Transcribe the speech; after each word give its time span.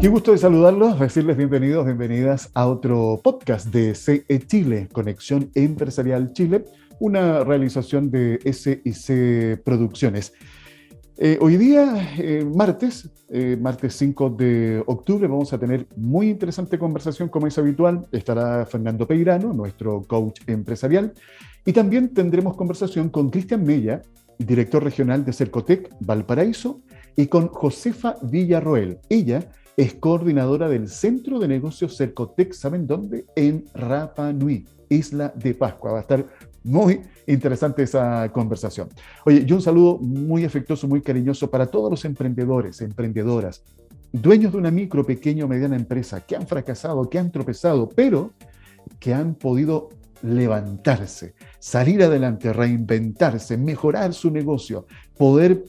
Qué 0.00 0.08
gusto 0.08 0.32
de 0.32 0.38
saludarlos, 0.38 1.00
decirles 1.00 1.36
bienvenidos, 1.38 1.86
bienvenidas 1.86 2.50
a 2.54 2.66
otro 2.66 3.18
podcast 3.24 3.68
de 3.68 3.94
CE 3.94 4.24
Chile, 4.46 4.88
Conexión 4.92 5.50
Empresarial 5.54 6.32
Chile, 6.34 6.64
una 7.00 7.42
realización 7.42 8.10
de 8.10 8.38
SIC 8.44 9.62
Producciones. 9.64 10.34
Eh, 11.16 11.38
hoy 11.40 11.56
día, 11.56 12.14
eh, 12.18 12.44
martes, 12.44 13.08
eh, 13.30 13.56
martes 13.58 13.94
5 13.94 14.30
de 14.30 14.84
octubre, 14.86 15.26
vamos 15.26 15.54
a 15.54 15.58
tener 15.58 15.86
muy 15.96 16.28
interesante 16.28 16.78
conversación, 16.78 17.30
como 17.30 17.46
es 17.46 17.56
habitual. 17.56 18.06
Estará 18.12 18.66
Fernando 18.66 19.06
Peirano, 19.06 19.54
nuestro 19.54 20.02
coach 20.02 20.42
empresarial, 20.46 21.14
y 21.64 21.72
también 21.72 22.12
tendremos 22.12 22.54
conversación 22.54 23.08
con 23.08 23.30
Cristian 23.30 23.64
Mella, 23.64 24.02
director 24.38 24.84
regional 24.84 25.24
de 25.24 25.32
Cercotec 25.32 25.90
Valparaíso, 26.00 26.82
y 27.16 27.28
con 27.28 27.48
Josefa 27.48 28.16
Villarroel. 28.22 28.98
Ella 29.08 29.48
es 29.76 29.94
coordinadora 29.94 30.68
del 30.68 30.88
Centro 30.88 31.38
de 31.38 31.48
Negocios 31.48 31.96
Cercotec, 31.96 32.52
¿saben 32.52 32.86
dónde? 32.86 33.26
En 33.36 33.66
Rapa 33.74 34.32
Nui, 34.32 34.66
Isla 34.88 35.32
de 35.36 35.54
Pascua. 35.54 35.92
Va 35.92 35.98
a 35.98 36.00
estar 36.00 36.26
muy 36.64 37.02
interesante 37.26 37.82
esa 37.82 38.30
conversación. 38.32 38.88
Oye, 39.26 39.44
yo 39.44 39.56
un 39.56 39.62
saludo 39.62 39.98
muy 39.98 40.44
afectuoso, 40.44 40.88
muy 40.88 41.02
cariñoso 41.02 41.50
para 41.50 41.66
todos 41.66 41.90
los 41.90 42.04
emprendedores, 42.06 42.80
emprendedoras, 42.80 43.62
dueños 44.12 44.52
de 44.52 44.58
una 44.58 44.70
micro, 44.70 45.04
pequeña 45.04 45.44
o 45.44 45.48
mediana 45.48 45.76
empresa 45.76 46.22
que 46.22 46.36
han 46.36 46.46
fracasado, 46.46 47.08
que 47.10 47.18
han 47.18 47.30
tropezado, 47.30 47.88
pero 47.88 48.32
que 48.98 49.12
han 49.12 49.34
podido 49.34 49.90
levantarse, 50.22 51.34
salir 51.58 52.02
adelante, 52.02 52.52
reinventarse, 52.52 53.58
mejorar 53.58 54.14
su 54.14 54.30
negocio, 54.30 54.86
poder 55.18 55.64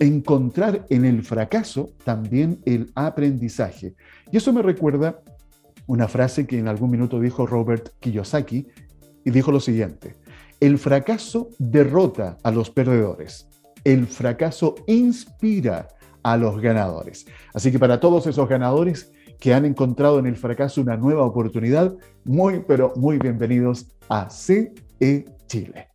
encontrar 0.00 0.86
en 0.88 1.04
el 1.04 1.22
fracaso 1.22 1.92
también 2.04 2.60
el 2.64 2.90
aprendizaje. 2.96 3.94
Y 4.32 4.38
eso 4.38 4.52
me 4.52 4.62
recuerda 4.62 5.22
una 5.86 6.08
frase 6.08 6.46
que 6.46 6.58
en 6.58 6.68
algún 6.68 6.90
minuto 6.90 7.20
dijo 7.20 7.46
Robert 7.46 7.90
Kiyosaki 8.00 8.66
y 9.24 9.30
dijo 9.30 9.52
lo 9.52 9.60
siguiente, 9.60 10.16
el 10.58 10.78
fracaso 10.78 11.50
derrota 11.58 12.38
a 12.42 12.50
los 12.50 12.70
perdedores. 12.70 13.48
El 13.84 14.06
fracaso 14.06 14.74
inspira 14.86 15.88
a 16.22 16.36
los 16.36 16.60
ganadores. 16.60 17.26
Así 17.54 17.70
que 17.70 17.78
para 17.78 18.00
todos 18.00 18.26
esos 18.26 18.48
ganadores 18.48 19.12
que 19.38 19.54
han 19.54 19.64
encontrado 19.64 20.18
en 20.18 20.26
el 20.26 20.36
fracaso 20.36 20.80
una 20.80 20.96
nueva 20.96 21.24
oportunidad, 21.24 21.94
muy, 22.24 22.60
pero 22.66 22.92
muy 22.96 23.18
bienvenidos 23.18 23.86
a 24.08 24.28
CE 24.28 24.74
Chile. 25.46 25.89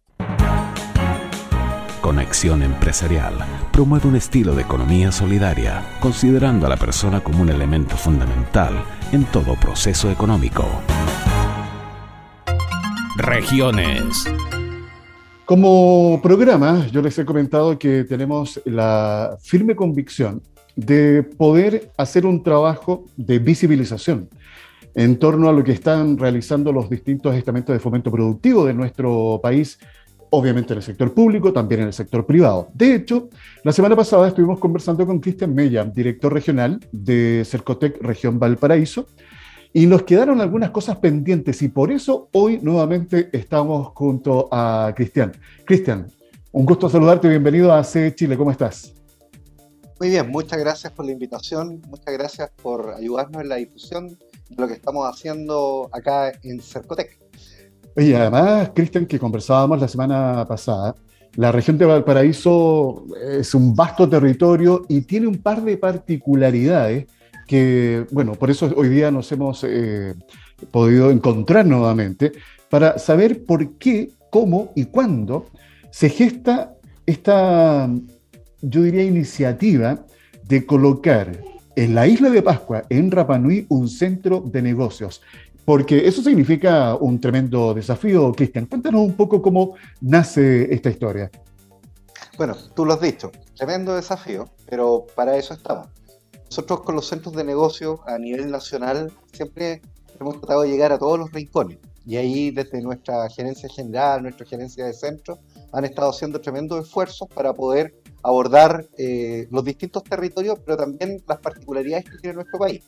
Conexión 2.05 2.61
Empresarial 2.61 3.33
promueve 3.71 4.07
un 4.07 4.15
estilo 4.15 4.53
de 4.53 4.61
economía 4.61 5.11
solidaria, 5.11 5.83
considerando 5.99 6.67
a 6.67 6.69
la 6.69 6.77
persona 6.77 7.21
como 7.21 7.41
un 7.41 7.49
elemento 7.49 7.97
fundamental 7.97 8.75
en 9.11 9.23
todo 9.31 9.55
proceso 9.55 10.11
económico. 10.11 10.67
Regiones. 13.17 14.23
Como 15.45 16.19
programa, 16.21 16.85
yo 16.91 17.01
les 17.01 17.17
he 17.17 17.25
comentado 17.25 17.79
que 17.79 18.03
tenemos 18.03 18.61
la 18.65 19.35
firme 19.41 19.75
convicción 19.75 20.43
de 20.75 21.23
poder 21.23 21.89
hacer 21.97 22.27
un 22.27 22.43
trabajo 22.43 23.05
de 23.17 23.39
visibilización 23.39 24.29
en 24.93 25.17
torno 25.17 25.49
a 25.49 25.53
lo 25.53 25.63
que 25.63 25.71
están 25.71 26.19
realizando 26.19 26.71
los 26.71 26.87
distintos 26.87 27.33
estamentos 27.35 27.73
de 27.73 27.79
fomento 27.79 28.11
productivo 28.11 28.63
de 28.63 28.75
nuestro 28.75 29.39
país, 29.41 29.79
obviamente 30.35 30.73
en 30.73 30.77
el 30.77 30.83
sector 30.83 31.13
público, 31.13 31.53
también 31.53 31.81
en 31.81 31.87
el 31.87 31.93
sector 31.93 32.25
privado. 32.25 32.67
De 32.73 32.93
hecho, 32.93 33.29
la 33.63 33.71
semana 33.71 33.95
pasada 33.95 34.27
estuvimos 34.27 34.59
conversando 34.59 35.05
con 35.05 35.19
Cristian 35.19 35.55
Mella, 35.55 35.85
director 35.85 36.33
regional 36.33 36.79
de 36.91 37.43
Cercotec 37.45 38.01
Región 38.01 38.37
Valparaíso, 38.37 39.07
y 39.71 39.85
nos 39.85 40.03
quedaron 40.03 40.41
algunas 40.41 40.71
cosas 40.71 40.97
pendientes 40.97 41.61
y 41.61 41.69
por 41.69 41.91
eso 41.91 42.29
hoy 42.33 42.59
nuevamente 42.61 43.29
estamos 43.33 43.87
junto 43.93 44.47
a 44.51 44.93
Cristian. 44.95 45.31
Cristian, 45.65 46.07
un 46.51 46.65
gusto 46.65 46.89
saludarte, 46.89 47.27
bienvenido 47.27 47.73
a 47.73 47.83
CE 47.83 48.13
Chile, 48.15 48.37
¿cómo 48.37 48.51
estás? 48.51 48.93
Muy 49.99 50.09
bien, 50.09 50.29
muchas 50.29 50.59
gracias 50.59 50.91
por 50.91 51.05
la 51.05 51.11
invitación, 51.11 51.81
muchas 51.87 52.13
gracias 52.13 52.51
por 52.61 52.93
ayudarnos 52.93 53.41
en 53.41 53.49
la 53.49 53.55
difusión 53.55 54.09
de 54.09 54.55
lo 54.57 54.67
que 54.67 54.73
estamos 54.73 55.05
haciendo 55.09 55.89
acá 55.93 56.31
en 56.43 56.61
Cercotec. 56.61 57.24
Y 57.97 58.13
además, 58.13 58.71
Cristian, 58.75 59.05
que 59.05 59.19
conversábamos 59.19 59.79
la 59.79 59.87
semana 59.87 60.45
pasada, 60.45 60.95
la 61.35 61.51
región 61.51 61.77
de 61.77 61.85
Valparaíso 61.85 63.05
es 63.39 63.53
un 63.53 63.75
vasto 63.75 64.07
territorio 64.07 64.85
y 64.87 65.01
tiene 65.01 65.27
un 65.27 65.37
par 65.37 65.63
de 65.63 65.77
particularidades 65.77 67.07
que, 67.45 68.05
bueno, 68.11 68.33
por 68.33 68.49
eso 68.49 68.71
hoy 68.75 68.89
día 68.89 69.11
nos 69.11 69.31
hemos 69.31 69.63
eh, 69.63 70.13
podido 70.71 71.11
encontrar 71.11 71.65
nuevamente 71.65 72.31
para 72.69 72.97
saber 72.97 73.43
por 73.45 73.73
qué, 73.73 74.11
cómo 74.29 74.71
y 74.75 74.85
cuándo 74.85 75.47
se 75.91 76.09
gesta 76.09 76.73
esta, 77.05 77.89
yo 78.61 78.81
diría, 78.81 79.03
iniciativa 79.03 80.05
de 80.47 80.65
colocar 80.65 81.39
en 81.75 81.93
la 81.93 82.07
isla 82.07 82.29
de 82.29 82.41
Pascua, 82.41 82.83
en 82.89 83.11
Rapanui, 83.11 83.65
un 83.69 83.89
centro 83.89 84.41
de 84.41 84.61
negocios. 84.61 85.21
Porque 85.65 86.07
eso 86.07 86.21
significa 86.21 86.95
un 86.95 87.19
tremendo 87.19 87.73
desafío, 87.73 88.31
Cristian. 88.33 88.67
Cuéntanos 88.67 89.01
un 89.01 89.15
poco 89.15 89.41
cómo 89.41 89.73
nace 89.99 90.71
esta 90.73 90.91
historia. 90.91 91.31
Bueno, 92.37 92.55
tú 92.75 92.85
lo 92.85 92.93
has 92.93 93.01
dicho, 93.01 93.31
tremendo 93.55 93.95
desafío, 93.95 94.47
pero 94.69 95.05
para 95.15 95.37
eso 95.37 95.53
estamos. 95.55 95.87
Nosotros 96.45 96.81
con 96.81 96.95
los 96.95 97.07
centros 97.07 97.35
de 97.35 97.43
negocio 97.43 98.01
a 98.05 98.19
nivel 98.19 98.51
nacional 98.51 99.11
siempre 99.33 99.81
hemos 100.19 100.39
tratado 100.39 100.61
de 100.61 100.69
llegar 100.69 100.91
a 100.91 100.99
todos 100.99 101.17
los 101.17 101.31
rincones. 101.31 101.79
Y 102.05 102.17
ahí 102.17 102.51
desde 102.51 102.81
nuestra 102.81 103.27
gerencia 103.29 103.67
general, 103.67 104.21
nuestra 104.21 104.45
gerencia 104.45 104.85
de 104.85 104.93
centro, 104.93 105.39
han 105.73 105.85
estado 105.85 106.11
haciendo 106.11 106.39
tremendos 106.39 106.85
esfuerzos 106.85 107.27
para 107.33 107.53
poder 107.53 107.95
abordar 108.21 108.85
eh, 108.97 109.47
los 109.49 109.63
distintos 109.63 110.03
territorios, 110.03 110.59
pero 110.63 110.77
también 110.77 111.23
las 111.27 111.39
particularidades 111.39 112.05
que 112.05 112.17
tiene 112.17 112.35
nuestro 112.35 112.59
país. 112.59 112.83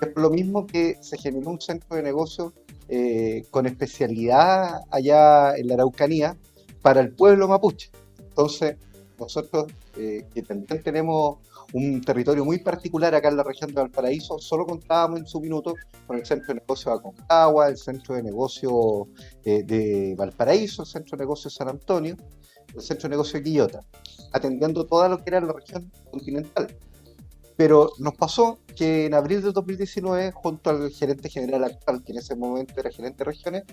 Es 0.00 0.10
lo 0.16 0.30
mismo 0.30 0.66
que 0.66 0.96
se 1.00 1.18
generó 1.18 1.50
un 1.50 1.60
centro 1.60 1.96
de 1.96 2.02
negocio 2.02 2.52
eh, 2.88 3.44
con 3.50 3.66
especialidad 3.66 4.80
allá 4.90 5.56
en 5.56 5.68
la 5.68 5.74
Araucanía 5.74 6.36
para 6.82 7.00
el 7.00 7.10
pueblo 7.10 7.48
mapuche. 7.48 7.90
Entonces, 8.18 8.76
nosotros 9.18 9.66
eh, 9.96 10.24
que 10.32 10.42
también 10.42 10.82
tenemos 10.82 11.38
un 11.72 12.00
territorio 12.00 12.44
muy 12.44 12.58
particular 12.58 13.14
acá 13.14 13.28
en 13.28 13.36
la 13.36 13.42
región 13.42 13.70
de 13.70 13.80
Valparaíso, 13.80 14.38
solo 14.38 14.64
contábamos 14.64 15.20
en 15.20 15.26
su 15.26 15.40
minuto 15.40 15.74
con 16.06 16.16
el 16.16 16.24
centro 16.24 16.54
de 16.54 16.60
negocio 16.60 16.92
de 16.92 16.98
Aconcagua, 16.98 17.68
el 17.68 17.76
centro 17.76 18.14
de 18.14 18.22
negocio 18.22 19.08
eh, 19.44 19.62
de 19.64 20.14
Valparaíso, 20.16 20.82
el 20.82 20.88
centro 20.88 21.16
de 21.16 21.24
negocio 21.24 21.50
de 21.50 21.56
San 21.56 21.68
Antonio, 21.68 22.16
el 22.74 22.80
centro 22.80 23.08
de 23.08 23.10
negocio 23.10 23.38
de 23.38 23.44
Quillota, 23.44 23.80
atendiendo 24.32 24.86
toda 24.86 25.08
lo 25.08 25.18
que 25.18 25.24
era 25.30 25.40
la 25.40 25.52
región 25.52 25.90
continental. 26.10 26.68
Pero 27.58 27.90
nos 27.98 28.14
pasó 28.14 28.60
que 28.76 29.06
en 29.06 29.14
abril 29.14 29.42
de 29.42 29.50
2019, 29.50 30.30
junto 30.30 30.70
al 30.70 30.90
gerente 30.90 31.28
general 31.28 31.64
actual, 31.64 32.04
que 32.04 32.12
en 32.12 32.18
ese 32.18 32.36
momento 32.36 32.74
era 32.76 32.88
gerente 32.88 33.18
de 33.18 33.24
regiones, 33.24 33.64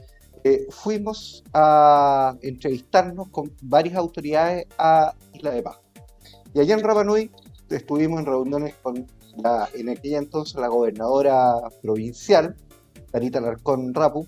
eh, 0.44 0.66
fuimos 0.72 1.44
a 1.54 2.36
entrevistarnos 2.42 3.30
con 3.30 3.54
varias 3.62 3.96
autoridades 3.96 4.66
a 4.80 5.14
Isla 5.34 5.52
de 5.52 5.62
Paz. 5.62 5.78
Y 6.56 6.62
allá 6.62 6.74
en 6.74 6.82
Rapanui 6.82 7.30
estuvimos 7.70 8.22
en 8.22 8.26
reuniones 8.26 8.74
con 8.82 9.06
la, 9.38 9.70
en 9.76 9.90
aquella 9.90 10.18
entonces 10.18 10.56
la 10.56 10.68
gobernadora 10.68 11.54
provincial, 11.84 12.56
Tarita 13.12 13.40
Larcón 13.40 13.94
Rapu, 13.94 14.28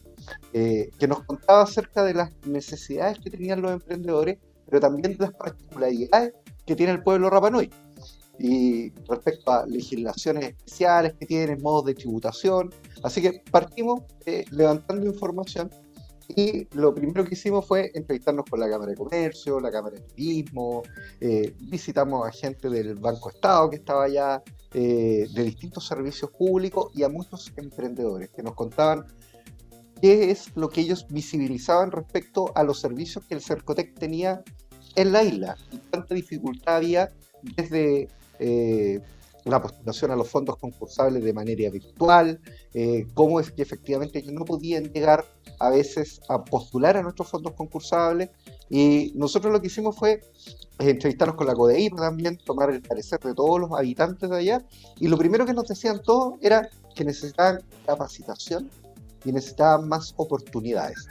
eh, 0.53 0.91
que 0.99 1.07
nos 1.07 1.23
contaba 1.23 1.63
acerca 1.63 2.03
de 2.03 2.13
las 2.13 2.31
necesidades 2.45 3.17
que 3.17 3.31
tenían 3.31 3.63
los 3.63 3.71
emprendedores, 3.71 4.37
pero 4.67 4.79
también 4.79 5.17
de 5.17 5.25
las 5.25 5.33
particularidades 5.33 6.33
que 6.63 6.75
tiene 6.75 6.91
el 6.91 7.01
pueblo 7.01 7.31
Rapanui. 7.31 7.71
Y 8.39 8.91
respecto 9.09 9.51
a 9.51 9.65
legislaciones 9.65 10.45
especiales 10.45 11.13
que 11.19 11.25
tienen, 11.25 11.61
modos 11.61 11.85
de 11.85 11.95
tributación. 11.95 12.73
Así 13.03 13.21
que 13.21 13.41
partimos 13.51 14.01
eh, 14.25 14.45
levantando 14.51 15.05
información 15.05 15.69
y 16.35 16.67
lo 16.75 16.93
primero 16.93 17.23
que 17.23 17.35
hicimos 17.35 17.65
fue 17.65 17.91
entrevistarnos 17.93 18.45
con 18.49 18.59
la 18.59 18.69
Cámara 18.69 18.91
de 18.91 18.97
Comercio, 18.97 19.59
la 19.59 19.71
Cámara 19.71 19.95
de 19.95 20.01
Turismo, 20.01 20.83
eh, 21.21 21.55
visitamos 21.61 22.27
a 22.27 22.31
gente 22.31 22.69
del 22.69 22.95
Banco 22.95 23.29
Estado 23.29 23.69
que 23.69 23.77
estaba 23.77 24.03
allá, 24.03 24.43
eh, 24.73 25.27
de 25.33 25.43
distintos 25.43 25.87
servicios 25.87 26.29
públicos 26.31 26.91
y 26.93 27.03
a 27.03 27.09
muchos 27.09 27.51
emprendedores 27.55 28.29
que 28.29 28.43
nos 28.43 28.55
contaban 28.55 29.05
qué 30.01 30.29
es 30.29 30.51
lo 30.55 30.69
que 30.69 30.81
ellos 30.81 31.07
visibilizaban 31.09 31.91
respecto 31.91 32.51
a 32.55 32.63
los 32.63 32.79
servicios 32.79 33.23
que 33.25 33.35
el 33.35 33.41
Cercotec 33.41 33.97
tenía 33.97 34.43
en 34.95 35.13
la 35.13 35.23
isla 35.23 35.55
cuánta 35.89 36.13
dificultad 36.13 36.77
había 36.77 37.09
desde 37.55 38.09
eh, 38.39 39.01
la 39.45 39.61
postulación 39.61 40.11
a 40.11 40.15
los 40.15 40.27
fondos 40.27 40.57
concursables 40.57 41.23
de 41.23 41.33
manera 41.33 41.69
virtual, 41.69 42.39
cómo 43.13 43.39
es 43.39 43.49
que 43.51 43.61
efectivamente 43.61 44.19
ellos 44.19 44.33
no 44.33 44.43
podían 44.43 44.91
llegar 44.91 45.23
a 45.59 45.69
veces 45.69 46.21
a 46.29 46.43
postular 46.43 46.97
a 46.97 47.03
nuestros 47.03 47.29
fondos 47.29 47.53
concursables 47.53 48.29
Y 48.69 49.11
nosotros 49.15 49.51
lo 49.51 49.61
que 49.61 49.67
hicimos 49.67 49.95
fue 49.95 50.21
eh, 50.79 50.89
entrevistarnos 50.89 51.35
con 51.35 51.47
la 51.47 51.55
CODEI 51.55 51.89
también, 51.91 52.37
tomar 52.37 52.69
el 52.69 52.81
parecer 52.81 53.19
de 53.19 53.33
todos 53.33 53.59
los 53.59 53.71
habitantes 53.71 54.29
de 54.29 54.37
allá. 54.37 54.65
Y 54.99 55.07
lo 55.07 55.17
primero 55.17 55.45
que 55.45 55.53
nos 55.53 55.67
decían 55.67 56.01
todos 56.03 56.35
era 56.41 56.69
que 56.93 57.05
necesitaban 57.05 57.61
capacitación 57.85 58.69
y 59.23 59.31
necesitaban 59.31 59.87
más 59.87 60.13
oportunidades. 60.17 61.07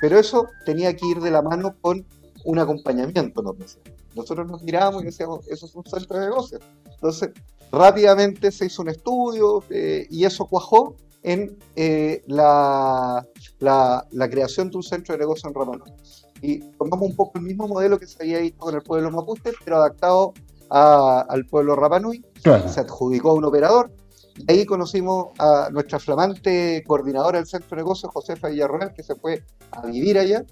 Pero 0.00 0.18
eso 0.18 0.46
tenía 0.64 0.94
que 0.94 1.06
ir 1.06 1.20
de 1.20 1.30
la 1.30 1.42
mano 1.42 1.76
con 1.80 2.04
un 2.44 2.58
acompañamiento, 2.58 3.42
nos 3.42 3.58
decían. 3.58 3.95
Nosotros 4.16 4.48
nos 4.48 4.62
mirábamos 4.62 5.02
y 5.02 5.06
decíamos, 5.06 5.46
eso 5.48 5.66
es 5.66 5.74
un 5.74 5.84
centro 5.84 6.18
de 6.18 6.26
negocios. 6.26 6.60
Entonces, 6.90 7.30
rápidamente 7.70 8.50
se 8.50 8.66
hizo 8.66 8.82
un 8.82 8.88
estudio 8.88 9.62
eh, 9.70 10.06
y 10.10 10.24
eso 10.24 10.46
cuajó 10.46 10.96
en 11.22 11.58
eh, 11.74 12.22
la, 12.26 13.26
la, 13.58 14.30
creación 14.30 14.70
de 14.70 14.76
un 14.76 14.82
centro 14.82 15.12
de 15.12 15.18
negocio 15.18 15.48
en 15.48 15.54
Rapanui. 15.54 15.92
Y 16.40 16.60
tomamos 16.78 17.10
un 17.10 17.16
poco 17.16 17.38
el 17.38 17.44
mismo 17.44 17.66
modelo 17.66 17.98
que 17.98 18.06
se 18.06 18.22
había 18.22 18.38
hecho 18.40 18.58
con 18.58 18.74
el 18.74 18.82
pueblo 18.82 19.10
mapuche, 19.10 19.52
pero 19.64 19.76
adaptado 19.76 20.32
al 20.70 21.44
pueblo 21.46 21.74
Rapanui. 21.76 22.24
Se 22.68 22.80
adjudicó 22.80 23.30
a 23.30 23.34
un 23.34 23.44
operador. 23.44 23.90
Y 24.36 24.52
ahí 24.52 24.66
conocimos 24.66 25.28
a 25.38 25.68
nuestra 25.72 25.98
flamante 25.98 26.84
coordinadora 26.86 27.38
del 27.38 27.46
centro 27.46 27.70
de 27.70 27.76
negocios, 27.76 28.12
Josefa 28.12 28.48
Villarroel, 28.48 28.92
que 28.92 29.02
se 29.02 29.14
fue 29.14 29.42
a 29.72 29.86
vivir 29.86 30.18
allá. 30.18 30.44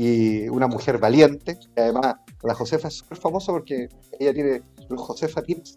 Y 0.00 0.48
una 0.48 0.68
mujer 0.68 0.98
valiente. 0.98 1.58
Además, 1.76 2.16
la 2.44 2.54
Josefa 2.54 2.86
es 2.86 2.94
súper 2.94 3.18
famosa 3.18 3.50
porque 3.50 3.88
ella 4.20 4.32
tiene 4.32 4.62
Josefa 4.88 5.42
Tips 5.42 5.76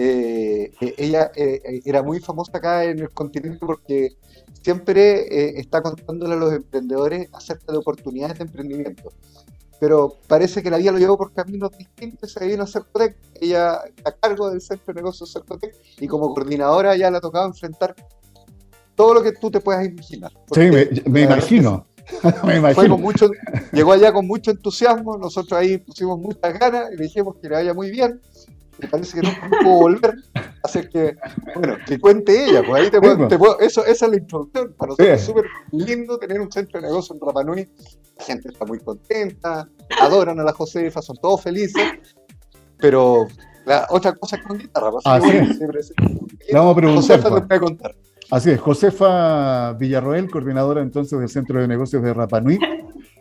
eh, 0.00 0.70
eh, 0.80 0.94
ella 0.96 1.32
eh, 1.34 1.80
era 1.84 2.04
muy 2.04 2.20
famosa 2.20 2.58
acá 2.58 2.84
en 2.84 3.00
el 3.00 3.10
continente 3.10 3.66
porque 3.66 4.16
siempre 4.62 5.58
está 5.58 5.82
contándole 5.82 6.34
a 6.34 6.36
los 6.36 6.52
emprendedores 6.52 7.28
acerca 7.32 7.72
de 7.72 7.78
oportunidades 7.78 8.38
de 8.38 8.44
emprendimiento. 8.44 9.12
Pero 9.80 10.14
parece 10.28 10.62
que 10.62 10.70
la 10.70 10.76
vida 10.76 10.92
lo 10.92 10.98
llevó 10.98 11.18
por 11.18 11.32
caminos 11.32 11.76
distintos, 11.76 12.32
se 12.32 12.46
vino 12.46 12.62
a 12.62 12.66
Cercotec, 12.68 13.16
ella 13.40 13.80
a 14.04 14.12
cargo 14.20 14.50
del 14.50 14.60
centro 14.60 14.94
de 14.94 15.00
negocios 15.00 15.32
Cercotec 15.32 15.74
y 15.98 16.06
como 16.06 16.32
coordinadora 16.32 16.96
ya 16.96 17.10
le 17.10 17.16
ha 17.16 17.20
tocado 17.20 17.48
enfrentar 17.48 17.96
todo 18.94 19.14
lo 19.14 19.22
que 19.22 19.32
tú 19.32 19.50
te 19.50 19.58
puedas 19.60 19.84
imaginar. 19.84 20.32
Sí, 20.52 20.70
me, 21.06 21.22
imagino. 21.22 21.87
imagino. 22.56 22.98
mucho, 22.98 23.30
llegó 23.72 23.92
allá 23.92 24.12
con 24.12 24.26
mucho 24.26 24.50
entusiasmo, 24.50 25.16
nosotros 25.18 25.58
ahí 25.58 25.78
pusimos 25.78 26.18
muchas 26.18 26.58
ganas 26.58 26.92
y 26.92 26.96
le 26.96 27.04
dijimos 27.04 27.36
que 27.40 27.48
le 27.48 27.54
vaya 27.54 27.74
muy 27.74 27.90
bien 27.90 28.20
me 28.78 28.88
parece 28.88 29.20
que 29.20 29.26
no 29.26 29.30
puedo 29.62 29.76
volver. 29.76 30.14
Así 30.62 30.88
que, 30.88 31.16
bueno, 31.54 31.76
que 31.86 31.98
cuente 31.98 32.44
ella, 32.44 32.62
pues 32.64 32.82
ahí 32.82 32.90
te 32.90 33.00
puedo, 33.00 33.28
te 33.28 33.38
puedo, 33.38 33.58
eso, 33.60 33.84
esa 33.84 34.06
es 34.06 34.10
la 34.10 34.16
introducción. 34.16 34.74
Para 34.74 34.90
nosotros 34.90 35.08
es 35.08 35.24
súper 35.24 35.44
lindo 35.72 36.18
tener 36.18 36.40
un 36.40 36.50
centro 36.50 36.80
de 36.80 36.86
negocio 36.86 37.14
en 37.14 37.20
Rapanui. 37.20 37.68
La 38.16 38.24
gente 38.24 38.48
está 38.48 38.64
muy 38.64 38.78
contenta, 38.80 39.68
adoran 40.00 40.40
a 40.40 40.44
la 40.44 40.52
Josefa, 40.52 41.02
son 41.02 41.16
todos 41.16 41.42
felices, 41.42 41.82
pero 42.78 43.26
la 43.64 43.86
otra 43.90 44.14
cosa 44.14 44.36
es 44.36 44.42
con 44.42 44.58
guitarra. 44.58 44.90
Pues, 44.90 45.06
Así 45.06 45.30
es. 45.30 45.92
vamos 46.52 46.72
a 46.72 46.76
preguntar. 46.76 47.02
Josefa 47.02 47.34
te 47.34 47.46
puede 47.46 47.60
contar. 47.60 47.94
Así 48.30 48.50
es, 48.50 48.60
Josefa 48.60 49.72
Villarroel, 49.72 50.30
coordinadora 50.30 50.82
entonces 50.82 51.18
del 51.18 51.30
Centro 51.30 51.60
de 51.60 51.68
Negocios 51.68 52.02
de 52.02 52.12
Rapanui. 52.12 52.58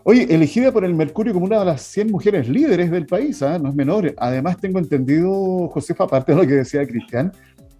Oye, 0.03 0.27
elegida 0.29 0.71
por 0.71 0.83
el 0.83 0.93
Mercurio 0.93 1.33
como 1.33 1.45
una 1.45 1.59
de 1.59 1.65
las 1.65 1.81
100 1.81 2.11
mujeres 2.11 2.49
líderes 2.49 2.91
del 2.91 3.05
país, 3.05 3.41
¿ah? 3.41 3.57
no 3.57 3.69
es 3.69 3.75
menor. 3.75 4.13
Además, 4.17 4.57
tengo 4.59 4.79
entendido, 4.79 5.69
Josefa, 5.69 6.05
aparte 6.05 6.33
de 6.33 6.41
lo 6.41 6.47
que 6.47 6.55
decía 6.55 6.85
Cristian, 6.85 7.31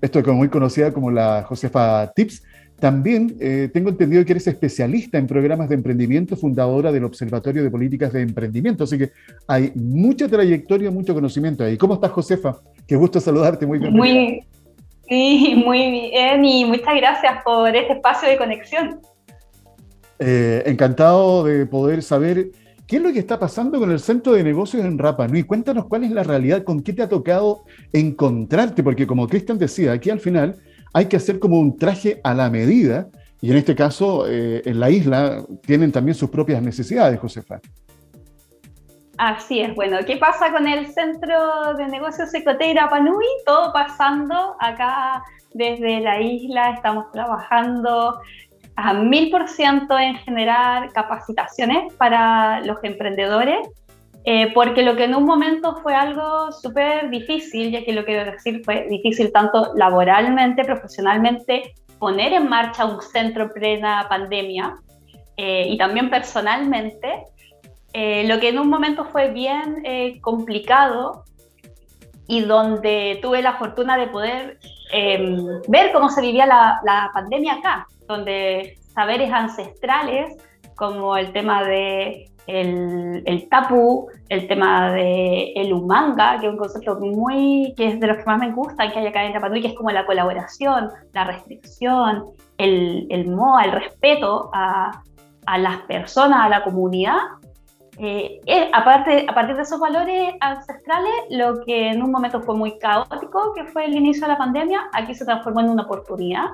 esto 0.01 0.19
es 0.19 0.27
muy 0.27 0.47
conocida 0.47 0.91
como 0.93 1.11
la 1.11 1.43
Josefa 1.43 2.11
Tips, 2.15 2.43
también 2.79 3.35
eh, 3.39 3.69
tengo 3.73 3.89
entendido 3.89 4.23
que 4.23 4.33
eres 4.33 4.45
especialista 4.45 5.17
en 5.17 5.25
programas 5.25 5.67
de 5.67 5.75
emprendimiento, 5.75 6.37
fundadora 6.37 6.91
del 6.91 7.05
Observatorio 7.05 7.63
de 7.63 7.71
Políticas 7.71 8.13
de 8.13 8.21
Emprendimiento, 8.21 8.83
así 8.83 8.97
que 8.99 9.11
hay 9.47 9.71
mucha 9.75 10.27
trayectoria, 10.27 10.91
mucho 10.91 11.13
conocimiento 11.13 11.63
ahí. 11.63 11.75
¿Cómo 11.75 11.95
estás, 11.95 12.11
Josefa? 12.11 12.57
Qué 12.85 12.95
gusto 12.95 13.19
saludarte, 13.19 13.65
muy 13.65 13.79
bien. 13.79 13.93
Muy, 13.93 14.43
sí, 15.07 15.61
muy 15.65 16.09
bien 16.11 16.43
y 16.45 16.65
muchas 16.65 16.95
gracias 16.95 17.43
por 17.43 17.75
este 17.75 17.93
espacio 17.93 18.29
de 18.29 18.37
conexión. 18.37 19.01
Eh, 20.19 20.63
encantado 20.65 21.43
de 21.43 21.65
poder 21.65 22.01
saber 22.01 22.51
qué 22.87 22.95
es 22.95 23.01
lo 23.01 23.13
que 23.13 23.19
está 23.19 23.37
pasando 23.37 23.79
con 23.79 23.91
el 23.91 23.99
centro 23.99 24.33
de 24.33 24.43
negocios 24.43 24.83
en 24.83 24.97
Rapa 24.97 25.27
Nui. 25.27 25.43
Cuéntanos 25.43 25.85
cuál 25.85 26.05
es 26.05 26.11
la 26.11 26.23
realidad, 26.23 26.63
con 26.63 26.81
qué 26.81 26.93
te 26.93 27.03
ha 27.03 27.09
tocado 27.09 27.65
encontrarte, 27.93 28.81
porque 28.81 29.05
como 29.05 29.27
Cristian 29.27 29.57
decía, 29.57 29.91
aquí 29.91 30.09
al 30.09 30.19
final 30.19 30.55
hay 30.93 31.05
que 31.05 31.17
hacer 31.17 31.37
como 31.37 31.59
un 31.59 31.77
traje 31.77 32.19
a 32.23 32.33
la 32.33 32.49
medida, 32.49 33.09
y 33.41 33.51
en 33.51 33.57
este 33.57 33.75
caso 33.75 34.25
eh, 34.27 34.63
en 34.65 34.79
la 34.79 34.89
isla 34.89 35.45
tienen 35.61 35.91
también 35.91 36.15
sus 36.15 36.29
propias 36.29 36.61
necesidades, 36.61 37.19
Josefa. 37.19 37.59
Así 39.17 39.61
es, 39.61 39.73
bueno, 39.73 39.97
¿qué 40.05 40.17
pasa 40.17 40.51
con 40.51 40.67
el 40.67 40.93
centro 40.93 41.73
de 41.75 41.87
negocios 41.87 42.31
Ecote 42.35 42.71
Rapa 42.75 42.99
Nui? 42.99 43.25
Todo 43.47 43.73
pasando 43.73 44.55
acá 44.59 45.23
desde 45.53 46.01
la 46.01 46.21
isla, 46.21 46.71
estamos 46.71 47.11
trabajando 47.11 48.19
a 48.75 48.93
mil 48.93 49.31
por 49.31 49.47
ciento 49.49 49.97
en 49.97 50.17
generar 50.17 50.93
capacitaciones 50.93 51.91
para 51.95 52.61
los 52.61 52.77
emprendedores, 52.83 53.67
eh, 54.23 54.53
porque 54.53 54.83
lo 54.83 54.95
que 54.95 55.05
en 55.05 55.15
un 55.15 55.23
momento 55.23 55.77
fue 55.77 55.95
algo 55.95 56.51
súper 56.51 57.09
difícil, 57.09 57.71
ya 57.71 57.83
que 57.83 57.93
lo 57.93 58.05
quiero 58.05 58.31
decir 58.31 58.61
fue 58.63 58.85
difícil 58.87 59.31
tanto 59.31 59.73
laboralmente, 59.75 60.63
profesionalmente, 60.63 61.73
poner 61.97 62.33
en 62.33 62.47
marcha 62.47 62.85
un 62.85 63.01
centro 63.01 63.51
plena 63.51 64.05
pandemia 64.07 64.75
eh, 65.37 65.65
y 65.69 65.77
también 65.79 66.11
personalmente, 66.11 67.23
eh, 67.99 68.27
lo 68.27 68.39
que 68.39 68.49
en 68.49 68.59
un 68.59 68.69
momento 68.69 69.05
fue 69.05 69.31
bien 69.31 69.83
complicado 70.21 71.23
y 72.27 72.41
donde 72.41 73.19
tuve 73.21 73.41
la 73.41 73.57
fortuna 73.57 73.97
de 73.97 74.07
poder 74.07 74.59
em, 74.91 75.61
ver 75.67 75.91
cómo 75.93 76.09
se 76.09 76.21
vivía 76.21 76.45
la, 76.45 77.09
pandemia 77.13 77.55
acá 77.55 77.87
donde 78.07 78.77
saberes 78.93 79.31
ancestrales, 79.31 80.37
como 80.75 81.17
el 81.17 81.31
tema 81.33 81.63
de 81.63 82.29
el, 82.47 83.47
tapu, 83.49 84.07
el 84.29 84.47
tema 84.47 84.93
de 84.93 85.51
el 85.55 85.73
umanga, 85.73 86.39
que 86.39 86.47
es 86.47 86.51
un 86.51 86.57
concepto 86.57 86.97
muy, 86.99 87.73
que 87.75 87.87
es 87.87 87.99
de 87.99 88.07
los 88.07 88.17
que 88.17 88.25
más 88.25 88.39
me 88.39 88.51
gusta 88.51 88.89
que 88.91 88.99
hay 88.99 89.07
acá 89.07 89.25
en 89.25 89.33
Tapanui, 89.33 89.61
que 89.61 89.67
es 89.69 89.75
como 89.75 89.91
la 89.91 90.05
colaboración, 90.05 90.89
la 91.13 91.25
restricción, 91.25 92.25
el, 92.57 93.07
el 93.09 93.27
MOA, 93.27 93.65
el 93.65 93.71
respeto 93.73 94.49
a, 94.53 95.01
a, 95.45 95.57
las 95.57 95.81
personas, 95.81 96.45
a 96.45 96.49
la 96.49 96.63
comunidad. 96.63 97.17
Eh, 97.99 98.69
aparte, 98.73 99.25
a 99.27 99.33
partir 99.33 99.55
de 99.55 99.63
esos 99.63 99.79
valores 99.79 100.35
ancestrales, 100.39 101.11
lo 101.29 101.63
que 101.65 101.89
en 101.89 102.03
un 102.03 102.11
momento 102.11 102.41
fue 102.41 102.55
muy 102.55 102.77
caótico, 102.77 103.53
que 103.55 103.65
fue 103.65 103.85
el 103.85 103.95
inicio 103.95 104.23
de 104.23 104.33
la 104.33 104.37
pandemia, 104.37 104.89
aquí 104.93 105.15
se 105.15 105.25
transformó 105.25 105.61
en 105.61 105.69
una 105.69 105.83
oportunidad 105.83 106.49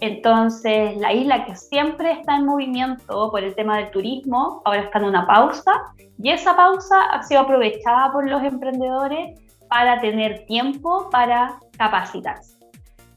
entonces, 0.00 0.96
la 0.98 1.12
isla 1.12 1.44
que 1.44 1.56
siempre 1.56 2.12
está 2.12 2.36
en 2.36 2.46
movimiento 2.46 3.30
por 3.30 3.42
el 3.42 3.54
tema 3.56 3.78
del 3.78 3.90
turismo, 3.90 4.62
ahora 4.64 4.82
está 4.82 4.98
en 4.98 5.06
una 5.06 5.26
pausa 5.26 5.72
y 6.18 6.30
esa 6.30 6.54
pausa 6.54 7.02
ha 7.10 7.22
sido 7.24 7.40
aprovechada 7.40 8.12
por 8.12 8.28
los 8.28 8.42
emprendedores 8.42 9.40
para 9.68 10.00
tener 10.00 10.46
tiempo 10.46 11.10
para 11.10 11.58
capacitarse. 11.76 12.57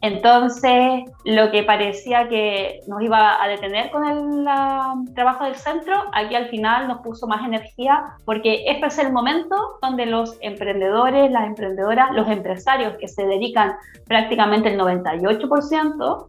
Entonces, 0.01 1.03
lo 1.25 1.51
que 1.51 1.61
parecía 1.61 2.27
que 2.27 2.81
nos 2.87 3.03
iba 3.03 3.41
a 3.41 3.47
detener 3.47 3.91
con 3.91 4.03
el 4.07 5.13
trabajo 5.13 5.45
del 5.45 5.55
centro, 5.55 5.93
aquí 6.13 6.33
al 6.33 6.47
final 6.47 6.87
nos 6.87 7.01
puso 7.01 7.27
más 7.27 7.45
energía 7.45 8.15
porque 8.25 8.63
este 8.65 8.87
es 8.87 8.97
el 8.97 9.13
momento 9.13 9.55
donde 9.79 10.07
los 10.07 10.37
emprendedores, 10.41 11.29
las 11.31 11.45
emprendedoras, 11.45 12.11
los 12.13 12.27
empresarios 12.27 12.95
que 12.99 13.07
se 13.07 13.25
dedican 13.25 13.73
prácticamente 14.07 14.69
el 14.69 14.79
98%, 14.79 16.27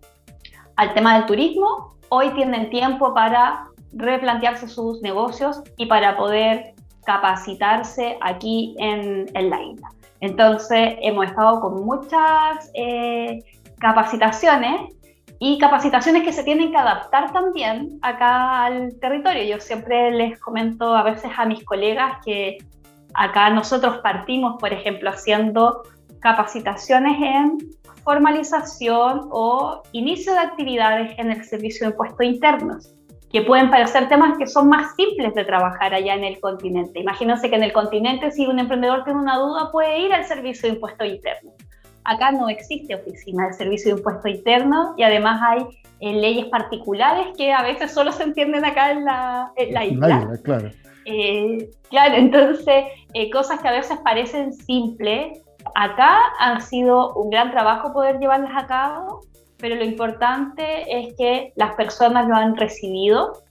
al 0.77 0.95
tema 0.95 1.15
del 1.15 1.27
turismo, 1.27 1.97
hoy 2.11 2.31
tienen 2.31 2.69
tiempo 2.69 3.15
para 3.15 3.69
replantearse 3.95 4.69
sus 4.69 5.01
negocios 5.01 5.63
y 5.77 5.87
para 5.87 6.17
poder 6.17 6.75
capacitarse 7.05 8.19
aquí 8.21 8.75
en, 8.79 9.27
la 9.35 9.63
isla. 9.63 9.89
Entonces, 10.21 10.95
hemos 11.01 11.27
estado 11.27 11.61
con 11.61 11.85
muchas 11.85 12.71
eh, 12.75 13.43
capacitaciones 13.83 14.95
y 15.41 15.59
capacitaciones 15.59 16.23
que 16.23 16.33
se 16.33 16.45
tienen 16.45 16.71
que 16.71 16.79
adaptar 16.79 17.33
también 17.33 17.99
acá 18.01 18.65
al 18.65 18.99
territorio. 19.01 19.43
Yo 19.43 19.61
siempre 19.61 20.13
les 20.13 20.39
comento 20.39 20.95
a 20.95 21.03
veces 21.03 21.33
a 21.37 21.45
mis 21.45 21.65
colegas 21.65 22.25
que 22.25 22.59
acá 23.15 23.51
nosotros 23.51 23.99
partimos, 23.99 24.57
por 24.61 24.73
ejemplo, 24.73 25.11
haciendo 25.11 25.83
capacitaciones 26.21 27.21
en 27.21 27.59
formalización 28.05 29.29
o 29.33 29.83
inicio 29.91 30.33
de 30.33 30.39
actividades 30.39 31.19
en 31.19 31.33
el 31.33 31.45
servicio 31.45 31.89
de 31.89 31.93
impuestos 31.93 32.25
internos, 32.25 32.95
que 33.33 33.43
pueden 33.43 33.69
parecer 33.69 34.09
temas 34.09 34.39
que 34.39 34.47
son 34.47 34.69
más 34.69 34.95
simples 34.95 35.35
de 35.35 35.45
trabajar 35.45 35.93
allá 35.93 36.15
en 36.15 36.23
el 36.23 36.39
continente. 36.41 37.01
Imagínense 37.01 37.51
que 37.51 37.57
en 37.57 37.65
el 37.65 37.73
continente 37.73 38.31
si 38.31 38.47
un 38.47 38.61
emprendedor 38.61 39.03
tiene 39.03 39.19
una 39.19 39.39
duda 39.39 39.73
puede 39.73 39.99
ir 39.99 40.13
al 40.13 40.25
servicio 40.25 40.69
de 40.69 40.77
impuestos 40.77 41.09
internos. 41.09 41.55
Acá 42.05 42.33
no 42.33 42.49
existe 42.49 42.95
oficina 42.95 43.47
de 43.49 43.53
servicio 43.53 43.95
de 43.95 43.99
impuestos 44.01 44.31
internos 44.31 44.89
y 44.97 45.03
además 45.03 45.41
hay 45.43 45.67
eh, 46.01 46.15
leyes 46.15 46.47
particulares 46.47 47.29
que 47.37 47.53
a 47.53 47.63
veces 47.63 47.93
solo 47.93 48.13
se 48.13 48.25
entienden 48.25 48.65
acá 48.65 48.91
en 48.91 49.05
la, 49.05 49.53
isla. 49.85 50.39
claro. 50.43 50.71
Eh, 51.05 51.71
claro, 51.91 52.15
entonces, 52.15 52.85
eh, 53.15 53.31
cosas 53.31 53.61
que 53.61 53.69
a 53.69 53.73
veces 53.73 53.99
parecen 54.05 54.53
simples, 54.53 55.41
acá 55.75 56.19
han 56.39 56.61
sido 56.61 57.15
un 57.15 57.31
gran 57.31 57.51
trabajo 57.51 57.93
poder 57.93 58.19
llevarlas 58.19 58.53
a 58.55 58.67
cabo, 58.67 59.21
pero 59.59 59.77
lo 59.77 59.85
importante 59.85 60.85
es 60.89 61.15
que 61.17 61.53
las 61.57 61.75
personas 61.75 62.27
lo 62.29 62.35
han 62.35 62.57
recibido. 62.57 63.45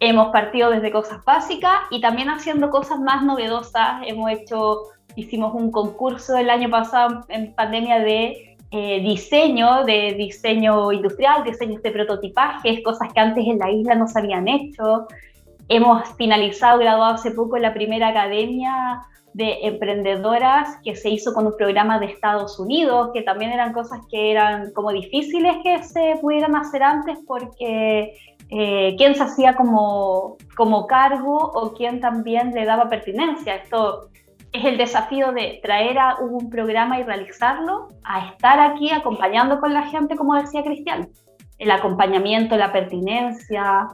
Hemos 0.00 0.32
partido 0.32 0.70
desde 0.70 0.90
cosas 0.90 1.24
básicas 1.24 1.74
y 1.90 2.00
también 2.00 2.28
haciendo 2.28 2.70
cosas 2.70 2.98
más 2.98 3.22
novedosas. 3.22 4.02
Hemos 4.06 4.30
hecho, 4.30 4.84
hicimos 5.16 5.54
un 5.54 5.70
concurso 5.70 6.36
el 6.36 6.50
año 6.50 6.70
pasado 6.70 7.24
en 7.28 7.54
pandemia 7.54 7.98
de 8.00 8.56
eh, 8.70 9.00
diseño, 9.02 9.84
de 9.84 10.14
diseño 10.14 10.92
industrial, 10.92 11.44
diseños 11.44 11.82
de 11.82 11.90
prototipajes, 11.90 12.82
cosas 12.82 13.12
que 13.12 13.20
antes 13.20 13.46
en 13.46 13.58
la 13.58 13.70
isla 13.70 13.94
no 13.94 14.08
se 14.08 14.18
habían 14.18 14.48
hecho. 14.48 15.06
Hemos 15.68 16.08
finalizado, 16.16 16.78
graduado 16.78 17.14
hace 17.14 17.32
poco 17.32 17.58
la 17.58 17.74
primera 17.74 18.08
academia 18.08 19.02
de 19.34 19.66
emprendedoras 19.66 20.78
que 20.84 20.96
se 20.96 21.10
hizo 21.10 21.32
con 21.32 21.46
un 21.46 21.56
programa 21.56 21.98
de 21.98 22.06
Estados 22.06 22.58
Unidos, 22.58 23.10
que 23.12 23.22
también 23.22 23.52
eran 23.52 23.72
cosas 23.72 24.00
que 24.10 24.30
eran 24.30 24.72
como 24.72 24.90
difíciles 24.90 25.56
que 25.62 25.82
se 25.82 26.16
pudieran 26.20 26.56
hacer 26.56 26.82
antes 26.82 27.18
porque 27.26 28.14
eh, 28.50 28.94
quién 28.98 29.14
se 29.14 29.22
hacía 29.22 29.54
como, 29.54 30.36
como 30.56 30.86
cargo 30.86 31.36
o 31.36 31.72
quién 31.72 32.00
también 32.00 32.52
le 32.54 32.64
daba 32.64 32.88
pertinencia. 32.88 33.56
Esto 33.56 34.08
es 34.52 34.64
el 34.64 34.76
desafío 34.76 35.32
de 35.32 35.60
traer 35.62 35.98
a 35.98 36.16
un 36.16 36.50
programa 36.50 37.00
y 37.00 37.04
realizarlo, 37.04 37.88
a 38.04 38.28
estar 38.28 38.60
aquí 38.60 38.90
acompañando 38.90 39.60
con 39.60 39.72
la 39.72 39.84
gente, 39.84 40.16
como 40.16 40.34
decía 40.34 40.62
Cristian. 40.62 41.08
El 41.58 41.70
acompañamiento, 41.70 42.56
la 42.56 42.72
pertinencia, 42.72 43.88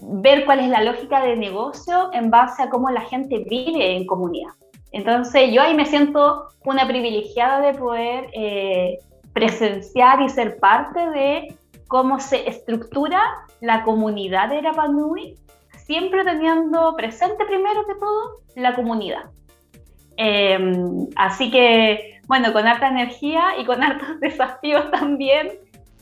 ver 0.00 0.44
cuál 0.44 0.60
es 0.60 0.68
la 0.68 0.82
lógica 0.82 1.22
de 1.22 1.36
negocio 1.36 2.10
en 2.12 2.30
base 2.30 2.62
a 2.62 2.70
cómo 2.70 2.90
la 2.90 3.02
gente 3.02 3.44
vive 3.48 3.96
en 3.96 4.06
comunidad. 4.06 4.52
Entonces 4.92 5.52
yo 5.52 5.62
ahí 5.62 5.74
me 5.74 5.86
siento 5.86 6.48
una 6.64 6.86
privilegiada 6.86 7.60
de 7.60 7.78
poder 7.78 8.28
eh, 8.32 8.98
presenciar 9.32 10.20
y 10.22 10.28
ser 10.28 10.58
parte 10.58 11.10
de 11.10 11.56
cómo 11.86 12.18
se 12.18 12.48
estructura 12.48 13.20
la 13.60 13.84
comunidad 13.84 14.48
de 14.48 14.62
Rapanui, 14.62 15.36
siempre 15.76 16.24
teniendo 16.24 16.96
presente 16.96 17.44
primero 17.44 17.86
que 17.86 17.94
todo 17.94 18.40
la 18.54 18.74
comunidad. 18.74 19.30
Em, 20.16 21.06
así 21.16 21.50
que, 21.50 22.20
bueno, 22.26 22.52
con 22.52 22.66
harta 22.66 22.88
energía 22.88 23.58
y 23.58 23.64
con 23.64 23.82
hartos 23.82 24.20
desafíos 24.20 24.90
también, 24.90 25.52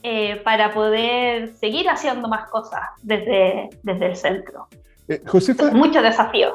eh, 0.03 0.37
para 0.45 0.73
poder 0.73 1.55
seguir 1.57 1.89
haciendo 1.89 2.29
más 2.29 2.51
cosas 2.51 2.83
desde, 3.03 3.71
desde 3.83 4.07
el 4.07 4.17
centro. 4.17 4.69
Eh, 5.09 5.23
Josefa. 5.27 5.71
Muchos 5.71 6.03
desafíos. 6.03 6.53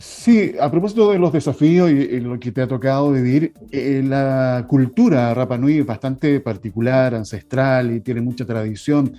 Sí, 0.00 0.54
a 0.58 0.70
propósito 0.70 1.12
de 1.12 1.18
los 1.18 1.30
desafíos 1.30 1.90
y, 1.90 2.20
lo 2.20 2.38
que 2.40 2.52
te 2.52 2.62
ha 2.62 2.66
tocado 2.66 3.12
vivir, 3.12 3.52
eh, 3.70 4.02
la 4.02 4.64
cultura 4.66 5.34
Rapa 5.34 5.58
Nui 5.58 5.78
es 5.78 5.86
bastante 5.86 6.40
particular, 6.40 7.14
ancestral 7.14 7.90
y 7.90 8.00
tiene 8.00 8.22
mucha 8.22 8.46
tradición. 8.46 9.14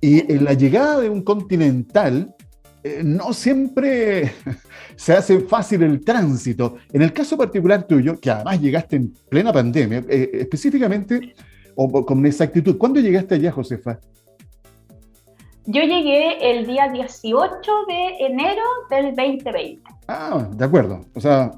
Y 0.00 0.32
en 0.32 0.44
la 0.44 0.54
llegada 0.54 1.00
de 1.00 1.08
un 1.08 1.22
continental, 1.22 2.34
no 3.02 3.32
siempre 3.32 4.32
se 4.96 5.14
hace 5.14 5.40
fácil 5.40 5.82
el 5.82 6.04
tránsito. 6.04 6.76
En 6.92 7.02
el 7.02 7.12
caso 7.12 7.36
particular 7.36 7.86
tuyo, 7.86 8.18
que 8.20 8.30
además 8.30 8.60
llegaste 8.60 8.96
en 8.96 9.14
plena 9.28 9.52
pandemia, 9.52 10.04
específicamente 10.08 11.34
o 11.76 12.04
con 12.04 12.24
exactitud. 12.26 12.76
¿Cuándo 12.78 13.00
llegaste 13.00 13.34
allá, 13.36 13.52
Josefa? 13.52 13.98
Yo 15.66 15.80
llegué 15.80 16.50
el 16.50 16.66
día 16.66 16.88
18 16.88 17.72
de 17.88 18.26
enero 18.26 18.62
del 18.90 19.14
2020. 19.16 19.82
Ah, 20.08 20.46
de 20.50 20.64
acuerdo. 20.64 21.00
O 21.14 21.20
sea, 21.20 21.52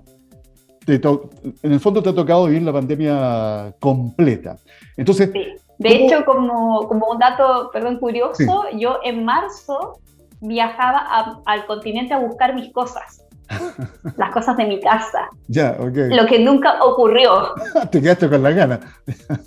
en 0.87 1.73
el 1.73 1.80
fondo 1.80 2.02
te 2.02 2.11
ha 2.11 2.14
tocado 2.14 2.47
vivir 2.47 2.62
la 2.62 2.73
pandemia 2.73 3.75
completa. 3.80 4.59
Entonces, 4.97 5.30
sí. 5.33 5.45
De 5.78 5.95
hecho, 5.95 6.25
como, 6.25 6.88
como, 6.88 7.11
un 7.11 7.18
dato, 7.18 7.68
perdón, 7.71 7.99
curioso, 7.99 8.64
yo 8.78 8.99
en 9.04 9.25
marzo 9.25 10.00
viajaba 10.40 11.43
al 11.45 11.66
continente 11.66 12.14
a 12.14 12.19
buscar 12.19 12.55
mis 12.55 12.73
cosas. 12.73 13.23
las 14.16 14.31
cosas 14.31 14.57
de 14.57 14.66
mi 14.66 14.81
casa. 14.81 15.28
Ya, 15.49 15.76
ok. 15.78 15.97
Lo 16.11 16.26
que 16.26 16.38
nunca 16.38 16.83
ocurrió. 16.83 17.55
Te 17.90 18.00
quedaste 18.00 18.28
con 18.28 18.43
la 18.43 18.50
gana. 18.50 18.81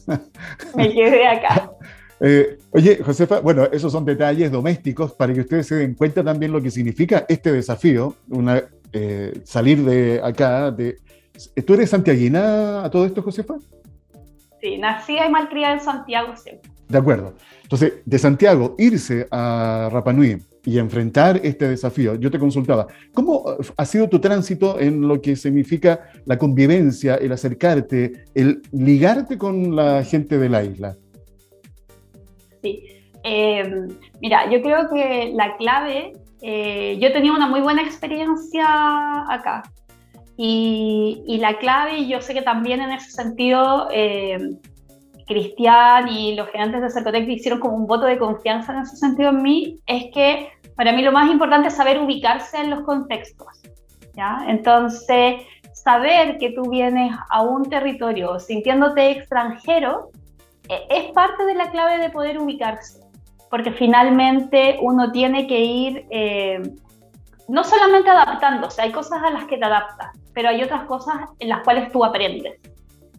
Me 0.75 0.93
quedé 0.93 1.27
acá. 1.27 1.72
Eh, 2.22 2.58
oye, 2.72 3.01
Josefa, 3.03 3.39
bueno, 3.39 3.65
esos 3.72 3.91
son 3.91 4.03
detalles 4.03 4.51
domésticos 4.51 5.13
para 5.13 5.34
que 5.34 5.41
ustedes 5.41 5.67
se 5.67 5.75
den 5.75 5.93
cuenta 5.96 6.24
también 6.24 6.51
lo 6.51 6.62
que 6.62 6.69
significa 6.69 7.25
este 7.29 7.51
desafío, 7.51 8.15
una, 8.29 8.62
eh, 8.91 9.41
salir 9.46 9.84
de 9.84 10.22
acá. 10.24 10.72
De, 10.72 10.98
¿Tú 11.65 11.74
eres 11.74 11.89
santiaguina 11.89 12.84
a 12.84 12.89
todo 12.89 13.05
esto, 13.05 13.22
Josefa? 13.22 13.55
Sí, 14.62 14.77
nací 14.77 15.17
y 15.17 15.29
malcriada 15.29 15.75
en 15.75 15.79
Santiago 15.79 16.36
siempre. 16.36 16.69
De 16.89 16.98
acuerdo. 16.98 17.36
Entonces, 17.63 17.93
de 18.03 18.19
Santiago, 18.19 18.75
irse 18.77 19.27
a 19.31 19.89
Rapanui, 19.91 20.41
y 20.65 20.77
enfrentar 20.77 21.39
este 21.43 21.67
desafío. 21.67 22.15
Yo 22.15 22.29
te 22.29 22.39
consultaba, 22.39 22.87
¿cómo 23.13 23.45
ha 23.77 23.85
sido 23.85 24.09
tu 24.09 24.19
tránsito 24.19 24.79
en 24.79 25.07
lo 25.07 25.21
que 25.21 25.35
significa 25.35 26.11
la 26.25 26.37
convivencia, 26.37 27.15
el 27.15 27.31
acercarte, 27.31 28.25
el 28.35 28.61
ligarte 28.71 29.37
con 29.37 29.75
la 29.75 30.03
gente 30.03 30.37
de 30.37 30.49
la 30.49 30.63
isla? 30.63 30.95
Sí, 32.61 32.83
eh, 33.23 33.87
mira, 34.21 34.49
yo 34.49 34.61
creo 34.61 34.89
que 34.89 35.31
la 35.33 35.55
clave, 35.57 36.13
eh, 36.41 36.97
yo 36.99 37.11
tenía 37.11 37.33
una 37.33 37.47
muy 37.47 37.61
buena 37.61 37.81
experiencia 37.81 38.65
acá. 39.29 39.63
Y, 40.41 41.37
la 41.41 41.57
clave, 41.57 42.07
yo 42.07 42.21
sé 42.21 42.33
que 42.33 42.41
también 42.41 42.79
en 42.79 42.91
ese 42.91 43.11
sentido, 43.11 43.89
eh, 43.91 44.37
Cristian 45.29 46.09
y 46.09 46.33
los 46.33 46.50
gerentes 46.50 46.81
de 46.81 46.89
Cercotec 46.89 47.29
hicieron 47.29 47.59
como 47.59 47.75
un 47.75 47.86
voto 47.86 48.07
de 48.07 48.17
confianza 48.17 48.74
en 48.74 48.79
ese 48.79 48.98
sentido 48.98 49.29
en 49.29 49.43
mí, 49.43 49.79
es 49.86 50.05
que 50.12 50.50
para 50.75 50.91
mí 50.91 51.03
lo 51.03 51.12
más 51.12 51.29
importante 51.29 51.67
es 51.67 51.75
saber 51.75 52.00
ubicarse 52.00 52.57
en 52.57 52.71
los 52.71 52.81
contextos. 52.81 53.48
¿ya? 54.15 54.43
Entonces, 54.48 55.36
saber 55.74 56.39
que 56.39 56.50
tú 56.51 56.69
vienes 56.69 57.15
a 57.29 57.43
un 57.43 57.69
territorio 57.69 58.39
sintiéndote 58.39 59.12
extranjero 59.12 60.09
e, 60.67 60.88
es 60.89 61.12
parte 61.12 61.45
de 61.45 61.53
la 61.53 61.69
clave 61.69 62.00
de 62.00 62.09
poder 62.09 62.39
ubicarse, 62.39 63.00
porque 63.51 63.71
finalmente 63.71 64.79
uno 64.81 65.12
tiene 65.12 65.45
que 65.45 65.59
ir 65.59 66.07
eh, 66.09 66.59
no 67.48 67.63
solamente 67.63 68.09
adaptándose, 68.09 68.81
hay 68.81 68.91
cosas 68.91 69.21
a 69.24 69.29
las 69.29 69.45
que 69.45 69.57
te 69.57 69.65
adaptas, 69.65 70.09
pero 70.33 70.50
hay 70.50 70.63
otras 70.63 70.86
cosas 70.86 71.17
en 71.38 71.50
las 71.50 71.63
cuales 71.63 71.91
tú 71.91 72.03
aprendes. 72.03 72.59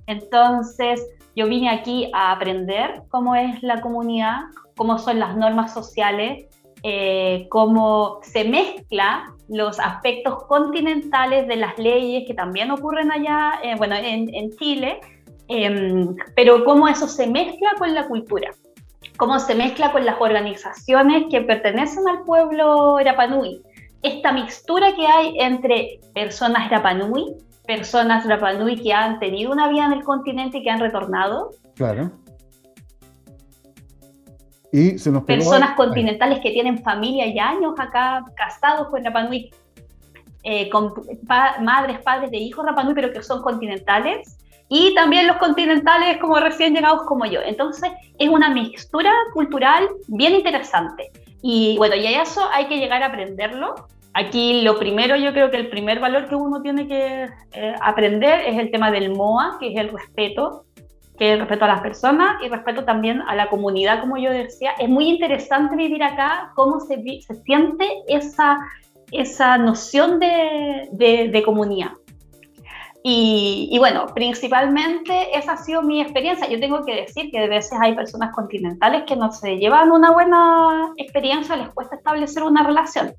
Entonces, 0.06 1.06
yo 1.36 1.46
vine 1.46 1.70
aquí 1.70 2.10
a 2.12 2.32
aprender 2.32 3.02
cómo 3.08 3.34
es 3.34 3.62
la 3.62 3.80
comunidad, 3.80 4.40
cómo 4.76 4.98
son 4.98 5.18
las 5.18 5.36
normas 5.36 5.72
sociales, 5.72 6.46
eh, 6.82 7.46
cómo 7.50 8.20
se 8.22 8.44
mezcla 8.44 9.26
los 9.48 9.78
aspectos 9.78 10.44
continentales 10.44 11.46
de 11.46 11.56
las 11.56 11.78
leyes 11.78 12.24
que 12.26 12.34
también 12.34 12.70
ocurren 12.70 13.12
allá, 13.12 13.60
eh, 13.62 13.74
bueno, 13.76 13.96
en, 13.96 14.50
Chile, 14.52 15.00
em, 15.48 16.16
pero 16.34 16.64
cómo 16.64 16.88
eso 16.88 17.06
se 17.06 17.26
mezcla 17.26 17.72
con 17.78 17.92
la 17.92 18.06
cultura, 18.08 18.50
cómo 19.18 19.38
se 19.38 19.54
mezcla 19.54 19.92
con 19.92 20.06
las 20.06 20.20
organizaciones 20.20 21.24
que 21.30 21.42
pertenecen 21.42 22.08
al 22.08 22.22
pueblo 22.22 22.98
Rapanui. 22.98 23.60
Esta 24.02 24.32
mixtura 24.32 24.94
que 24.94 25.06
hay 25.06 25.38
entre 25.38 26.00
personas 26.14 26.70
Rapanui, 26.70 27.36
personas 27.70 28.26
Rapanui 28.26 28.82
que 28.82 28.92
han 28.92 29.20
tenido 29.20 29.52
una 29.52 29.68
vida 29.68 29.84
en 29.86 29.92
el 29.92 30.02
continente 30.02 30.58
y 30.58 30.62
que 30.64 30.70
han 30.70 30.80
retornado. 30.80 31.50
Claro. 31.76 32.10
Y 34.72 34.98
se 34.98 35.12
nos 35.12 35.22
Personas 35.22 35.76
continentales 35.76 36.40
que 36.40 36.50
tienen 36.50 36.82
familia 36.82 37.26
y 37.26 37.38
años 37.38 37.74
acá, 37.78 38.24
casados 38.34 38.88
con 38.88 39.04
Rapanui, 39.04 39.52
eh, 40.42 40.68
con 40.70 40.92
madres, 41.60 42.00
padres 42.00 42.32
de 42.32 42.38
hijos 42.38 42.66
Rapanui, 42.66 42.94
pero 42.94 43.12
que 43.12 43.22
son 43.22 43.40
continentales. 43.40 44.36
Y 44.68 44.92
también 44.96 45.28
los 45.28 45.36
continentales 45.36 46.18
como 46.18 46.40
recién 46.40 46.74
llegados 46.74 47.02
como 47.06 47.24
yo. 47.26 47.40
Entonces 47.40 47.88
es 48.18 48.28
una 48.28 48.50
mixtura 48.50 49.12
cultural 49.32 49.88
bien 50.08 50.34
interesante. 50.34 51.12
Y 51.40 51.76
bueno, 51.78 51.94
y 51.94 52.06
a 52.06 52.22
eso 52.22 52.40
hay 52.52 52.66
que 52.66 52.78
llegar 52.78 53.04
a 53.04 53.06
aprenderlo 53.06 53.74
Aquí 54.12 54.62
lo 54.62 54.76
primero, 54.78 55.14
yo 55.16 55.32
creo 55.32 55.50
que 55.50 55.56
el 55.56 55.68
primer 55.68 56.00
valor 56.00 56.28
que 56.28 56.34
uno 56.34 56.60
tiene 56.62 56.88
que 56.88 57.28
eh, 57.52 57.74
aprender 57.80 58.40
es 58.40 58.58
el 58.58 58.70
tema 58.70 58.90
del 58.90 59.10
MOA, 59.10 59.58
que 59.60 59.72
es 59.72 59.78
el 59.78 59.90
respeto, 59.90 60.64
que 61.16 61.28
es 61.28 61.34
el 61.34 61.40
respeto 61.40 61.64
a 61.66 61.68
las 61.68 61.80
personas 61.80 62.42
y 62.42 62.48
respeto 62.48 62.84
también 62.84 63.22
a 63.22 63.36
la 63.36 63.48
comunidad, 63.48 64.00
como 64.00 64.16
yo 64.16 64.30
decía. 64.30 64.72
Es 64.80 64.88
muy 64.88 65.08
interesante 65.08 65.76
vivir 65.76 66.02
acá, 66.02 66.50
cómo 66.56 66.80
se, 66.80 67.00
siente 67.44 67.88
esa, 68.08 68.58
esa 69.12 69.58
noción 69.58 70.18
de, 70.18 70.88
de, 70.90 71.42
comunidad. 71.44 71.92
Y, 73.04 73.68
y, 73.70 73.78
bueno, 73.78 74.06
principalmente 74.12 75.38
esa 75.38 75.52
ha 75.52 75.56
sido 75.56 75.82
mi 75.82 76.00
experiencia. 76.00 76.48
Yo 76.48 76.58
tengo 76.58 76.84
que 76.84 76.96
decir 76.96 77.30
que 77.30 77.38
a 77.38 77.46
veces 77.46 77.78
hay 77.80 77.94
personas 77.94 78.34
continentales 78.34 79.04
que 79.06 79.14
no 79.14 79.30
se 79.30 79.56
llevan 79.56 79.92
una 79.92 80.10
buena 80.10 80.92
experiencia, 80.96 81.56
les 81.56 81.68
cuesta 81.68 81.94
establecer 81.94 82.42
una 82.42 82.64
relación. 82.64 83.12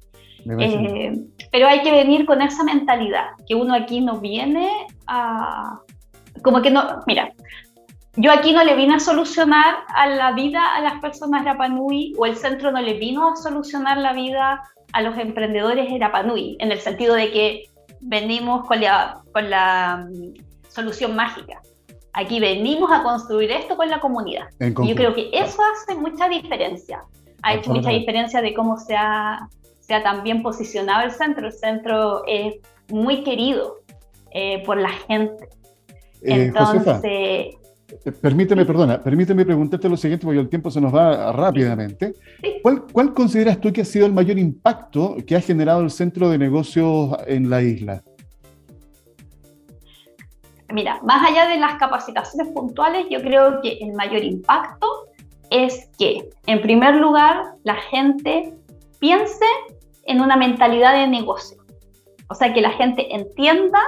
Eh, 0.45 1.13
pero 1.51 1.67
hay 1.67 1.81
que 1.81 1.91
venir 1.91 2.25
con 2.25 2.41
esa 2.41 2.63
mentalidad, 2.63 3.25
que 3.47 3.55
uno 3.55 3.73
aquí 3.73 4.01
no 4.01 4.19
viene 4.19 4.69
a... 5.07 5.79
Como 6.43 6.61
que 6.61 6.71
no, 6.71 7.01
mira, 7.07 7.33
yo 8.15 8.31
aquí 8.31 8.51
no 8.51 8.63
le 8.63 8.75
vine 8.75 8.95
a 8.95 8.99
solucionar 8.99 9.75
a 9.95 10.07
la 10.07 10.31
vida 10.33 10.75
a 10.75 10.81
las 10.81 10.99
personas 10.99 11.45
Rapanui 11.45 12.13
o 12.17 12.25
el 12.25 12.35
centro 12.35 12.71
no 12.71 12.81
le 12.81 12.95
vino 12.95 13.31
a 13.31 13.35
solucionar 13.35 13.97
la 13.97 14.13
vida 14.13 14.63
a 14.93 15.01
los 15.01 15.17
emprendedores 15.17 15.89
de 15.89 15.99
Rapanui, 15.99 16.57
en 16.59 16.71
el 16.71 16.79
sentido 16.79 17.15
de 17.15 17.31
que 17.31 17.63
venimos 18.01 18.67
con 18.67 18.81
la, 18.81 19.21
con 19.33 19.49
la 19.49 20.07
mm, 20.09 20.69
solución 20.69 21.15
mágica. 21.15 21.61
Aquí 22.13 22.41
venimos 22.41 22.91
a 22.91 23.03
construir 23.03 23.51
esto 23.51 23.77
con 23.77 23.89
la 23.89 24.01
comunidad. 24.01 24.47
Y 24.59 24.89
yo 24.89 24.95
creo 24.95 25.13
que 25.13 25.29
eso 25.31 25.61
hace 25.73 25.97
mucha 25.97 26.27
diferencia. 26.27 27.03
Ha 27.43 27.53
hecho 27.53 27.73
mucha 27.73 27.89
diferencia 27.89 28.41
de 28.41 28.53
cómo 28.53 28.77
se 28.77 28.95
ha, 28.95 29.47
se 29.91 29.95
ha 29.95 30.03
también 30.03 30.41
posicionado 30.41 31.03
el 31.03 31.11
centro. 31.11 31.47
El 31.47 31.51
centro 31.51 32.23
es 32.25 32.55
muy 32.89 33.25
querido 33.25 33.81
eh, 34.31 34.63
por 34.65 34.77
la 34.77 34.87
gente. 34.87 35.49
Eh, 36.21 36.45
Entonces, 36.45 37.01
eh, 37.03 37.51
Permíteme, 38.21 38.63
perdona, 38.63 39.01
permíteme 39.01 39.43
preguntarte 39.43 39.89
lo 39.89 39.97
siguiente, 39.97 40.25
porque 40.25 40.39
el 40.39 40.47
tiempo 40.47 40.71
se 40.71 40.79
nos 40.79 40.95
va 40.95 41.33
rápidamente. 41.33 42.13
¿Cuál, 42.61 42.85
¿Cuál, 42.93 43.13
consideras 43.13 43.59
tú 43.59 43.73
que 43.73 43.81
ha 43.81 43.85
sido 43.85 44.05
el 44.05 44.13
mayor 44.13 44.39
impacto 44.39 45.17
que 45.27 45.35
ha 45.35 45.41
generado 45.41 45.81
el 45.81 45.91
centro 45.91 46.29
de 46.29 46.37
negocios 46.37 47.17
en 47.27 47.49
la 47.49 47.61
isla? 47.61 48.01
Mira, 50.71 51.01
más 51.03 51.29
allá 51.29 51.49
de 51.49 51.57
las 51.57 51.73
capacitaciones 51.73 52.53
puntuales, 52.53 53.07
yo 53.09 53.21
creo 53.21 53.59
que 53.61 53.73
el 53.81 53.91
mayor 53.91 54.23
impacto 54.23 54.87
es 55.49 55.89
que, 55.99 56.29
en 56.45 56.61
primer 56.61 56.95
lugar, 56.95 57.55
la 57.63 57.75
gente 57.75 58.53
piense 59.01 59.45
en 60.03 60.21
una 60.21 60.35
mentalidad 60.35 60.93
de 60.93 61.07
negocio. 61.07 61.57
O 62.29 62.35
sea, 62.35 62.53
que 62.53 62.61
la 62.61 62.71
gente 62.71 63.13
entienda 63.13 63.79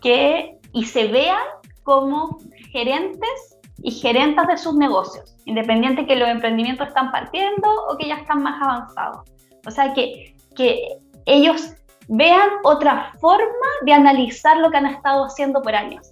que 0.00 0.58
y 0.72 0.84
se 0.84 1.08
vean 1.08 1.42
como 1.82 2.38
gerentes 2.70 3.58
y 3.82 3.90
gerentas 3.92 4.46
de 4.48 4.56
sus 4.56 4.74
negocios, 4.74 5.36
independiente 5.44 6.06
que 6.06 6.16
los 6.16 6.28
emprendimientos 6.28 6.88
están 6.88 7.12
partiendo 7.12 7.68
o 7.88 7.96
que 7.96 8.08
ya 8.08 8.16
están 8.16 8.42
más 8.42 8.60
avanzados. 8.62 9.30
O 9.66 9.70
sea, 9.70 9.94
que, 9.94 10.34
que 10.54 10.98
ellos 11.26 11.74
vean 12.08 12.48
otra 12.64 13.12
forma 13.20 13.66
de 13.84 13.92
analizar 13.92 14.56
lo 14.58 14.70
que 14.70 14.76
han 14.78 14.86
estado 14.86 15.24
haciendo 15.24 15.62
por 15.62 15.74
años. 15.74 16.10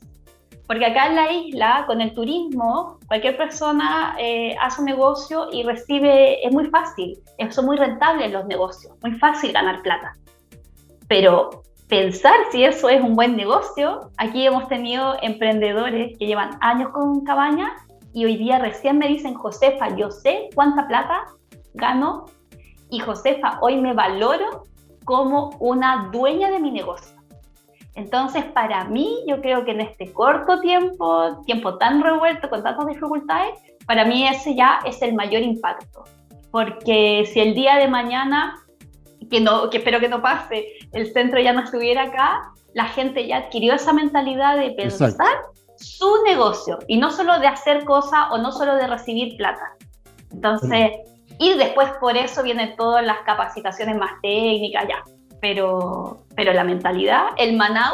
Porque 0.67 0.87
acá 0.87 1.07
en 1.07 1.17
la 1.17 1.31
isla, 1.31 1.85
con 1.87 2.01
el 2.01 2.15
turismo, 2.15 2.99
cualquier 3.07 3.37
persona 3.37 4.17
eh, 4.19 4.57
hace 4.61 4.81
un 4.81 4.87
negocio 4.87 5.49
y 5.53 5.63
recibe, 5.63 6.47
es 6.47 6.53
muy 6.53 6.67
fácil, 6.67 7.19
son 7.51 7.67
muy 7.67 7.77
rentables 7.77 8.33
los 8.33 8.47
negocios, 8.47 8.97
muy 9.03 9.13
fácil 9.13 9.53
ganar 9.53 9.83
plata. 9.83 10.15
Pero 11.07 11.63
pensar 11.89 12.35
si 12.51 12.65
eso 12.65 12.89
es 12.89 13.03
un 13.03 13.15
buen 13.15 13.37
negocio, 13.37 14.11
aquí 14.17 14.47
hemos 14.47 14.67
tenido 14.69 15.17
emprendedores 15.21 16.17
que 16.19 16.27
llevan 16.27 16.57
años 16.63 16.91
con 16.91 17.25
cabaña 17.25 17.75
y 18.15 18.25
hoy 18.25 18.37
día 18.37 18.59
recién 18.59 18.97
me 18.99 19.09
dicen, 19.09 19.35
Josefa, 19.35 19.95
yo 19.97 20.11
sé 20.11 20.49
cuánta 20.55 20.87
plata 20.87 21.27
gano 21.75 22.25
y 22.91 23.01
Josefa, 23.01 23.59
hoy 23.61 23.77
me 23.77 23.93
valoro 23.93 24.63
como 25.05 25.51
una 25.61 26.09
dueña 26.11 26.51
de 26.51 26.59
mi 26.59 26.71
negocio. 26.71 27.14
Entonces, 27.95 28.45
para 28.45 28.85
mí, 28.87 29.23
yo 29.27 29.41
creo 29.41 29.65
que 29.65 29.71
en 29.71 29.81
este 29.81 30.13
corto 30.13 30.61
tiempo, 30.61 31.41
tiempo 31.47 31.79
tan 31.79 32.03
revuelto, 32.03 32.51
con 32.51 32.63
tantas 32.63 32.87
dificultades, 32.87 33.55
para 33.87 34.05
mí 34.05 34.27
ese 34.27 34.55
ya 34.55 34.81
es 34.85 35.01
el 35.03 35.15
mayor 35.15 35.43
impacto. 35.43 36.05
Porque 36.51 37.29
si 37.33 37.41
el 37.41 37.55
día 37.55 37.77
de 37.77 37.89
mañana, 37.89 38.57
que, 39.31 39.41
no, 39.41 39.71
que 39.71 39.79
espero 39.79 40.01
que 40.01 40.09
no 40.09 40.23
pase, 40.23 40.67
el 40.93 41.13
centro 41.13 41.41
ya 41.41 41.53
no 41.53 41.63
estuviera 41.63 42.05
acá, 42.05 42.53
la 42.75 42.87
gente 42.87 43.27
ya 43.27 43.39
adquirió 43.39 43.75
esa 43.75 43.93
mentalidad 43.93 44.59
de 44.59 44.73
pensar 44.73 45.15
su 45.77 46.23
negocio 46.25 46.79
y 46.89 46.97
no 46.97 47.11
solo 47.11 47.39
de 47.39 47.47
hacer 47.47 47.85
cosas 47.85 48.27
o 48.31 48.39
no 48.39 48.53
solo 48.53 48.75
de 48.77 48.87
recibir 48.87 49.37
plata. 49.37 49.73
Entonces, 50.33 50.91
y 51.39 51.55
después 51.55 51.91
por 52.01 52.17
eso 52.17 52.43
vienen 52.43 52.77
todas 52.77 53.05
las 53.05 53.19
capacitaciones 53.21 53.97
más 53.97 54.13
técnicas, 54.23 54.87
ya. 54.89 55.03
Pero, 55.45 56.25
pero 56.35 56.55
la 56.55 56.65
mentalidad, 56.65 57.25
el 57.37 57.55
Manau, 57.55 57.93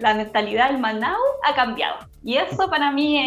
la 0.00 0.14
mentalidad 0.14 0.70
del 0.70 0.80
Manau 0.80 1.20
ha 1.46 1.54
cambiado. 1.54 1.96
Y 2.22 2.36
eso 2.38 2.70
para 2.70 2.90
mí 2.90 3.20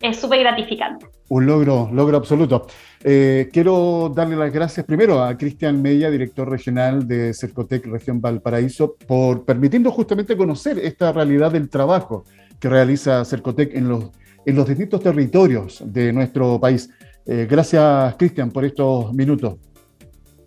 es 0.00 0.16
súper 0.16 0.40
gratificante. 0.40 1.04
Un 1.28 1.44
logro, 1.44 1.90
logro 1.92 2.16
absoluto. 2.16 2.66
Eh, 3.02 3.50
quiero 3.52 4.10
darle 4.16 4.36
las 4.36 4.50
gracias 4.50 4.86
primero 4.86 5.22
a 5.22 5.36
Cristian 5.36 5.82
Mella, 5.82 6.10
director 6.10 6.48
regional 6.48 7.06
de 7.06 7.34
Cercotec 7.34 7.84
Región 7.84 8.22
Valparaíso, 8.22 8.96
por 9.06 9.44
permitirnos 9.44 9.92
justamente 9.92 10.34
conocer 10.34 10.78
esta 10.78 11.12
realidad 11.12 11.52
del 11.52 11.68
trabajo 11.68 12.24
que 12.58 12.70
realiza 12.70 13.26
Cercotec 13.26 13.74
en 13.74 13.90
los, 13.90 14.10
en 14.46 14.64
distintos 14.64 15.02
territorios 15.02 15.82
de 15.84 16.14
nuestro 16.14 16.58
país. 16.58 16.88
Eh, 17.26 17.46
gracias, 17.46 18.14
Cristian, 18.16 18.50
por 18.50 18.64
estos 18.64 19.12
minutos. 19.12 19.56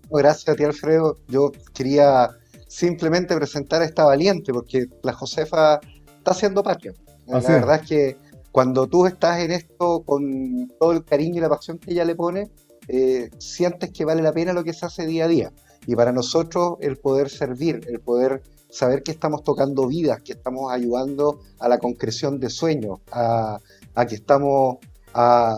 Gracias 0.10 0.50
a 0.50 0.56
ti, 0.56 0.64
Alfredo. 0.64 1.18
Yo 1.28 1.52
quería 1.74 2.30
simplemente 2.68 3.36
presentar 3.36 3.82
a 3.82 3.86
esta 3.86 4.06
valiente, 4.06 4.54
porque 4.54 4.88
la 5.04 5.14
Josefa 5.14 5.80
está 6.18 6.32
haciendo 6.32 6.64
patria. 6.64 6.94
la 7.26 7.40
verdad 7.40 7.82
es 7.82 7.88
que 7.88 8.18
cuando 8.52 8.88
tú 8.88 9.06
estás 9.06 9.40
en 9.40 9.52
esto 9.52 10.04
con 10.04 10.72
todo 10.80 10.92
el 10.92 11.04
cariño 11.04 11.38
y 11.38 11.42
la 11.42 11.50
pasión 11.50 11.78
que 11.78 11.92
ella 11.92 12.06
le 12.06 12.16
pone, 12.16 12.50
eh, 12.88 13.30
sientes 13.38 13.92
que 13.92 14.06
vale 14.06 14.22
la 14.22 14.32
pena 14.32 14.54
lo 14.54 14.64
que 14.64 14.74
se 14.74 14.86
hace 14.86 15.06
día 15.06 15.26
a 15.26 15.28
día. 15.28 15.52
Y 15.86 15.96
para 15.96 16.12
nosotros 16.12 16.78
el 16.82 16.98
poder 16.98 17.30
servir, 17.30 17.82
el 17.88 18.00
poder 18.00 18.42
saber 18.70 19.04
que 19.04 19.12
estamos 19.12 19.44
tocando 19.44 19.88
vidas, 19.88 20.22
que 20.22 20.34
estamos 20.34 20.72
ayudando 20.72 21.40
a 21.60 21.70
la 21.70 21.78
concreción 21.78 22.40
de 22.40 22.50
sueños, 22.50 23.00
a, 23.12 23.60
a 23.96 24.06
que 24.06 24.16
estamos 24.16 24.78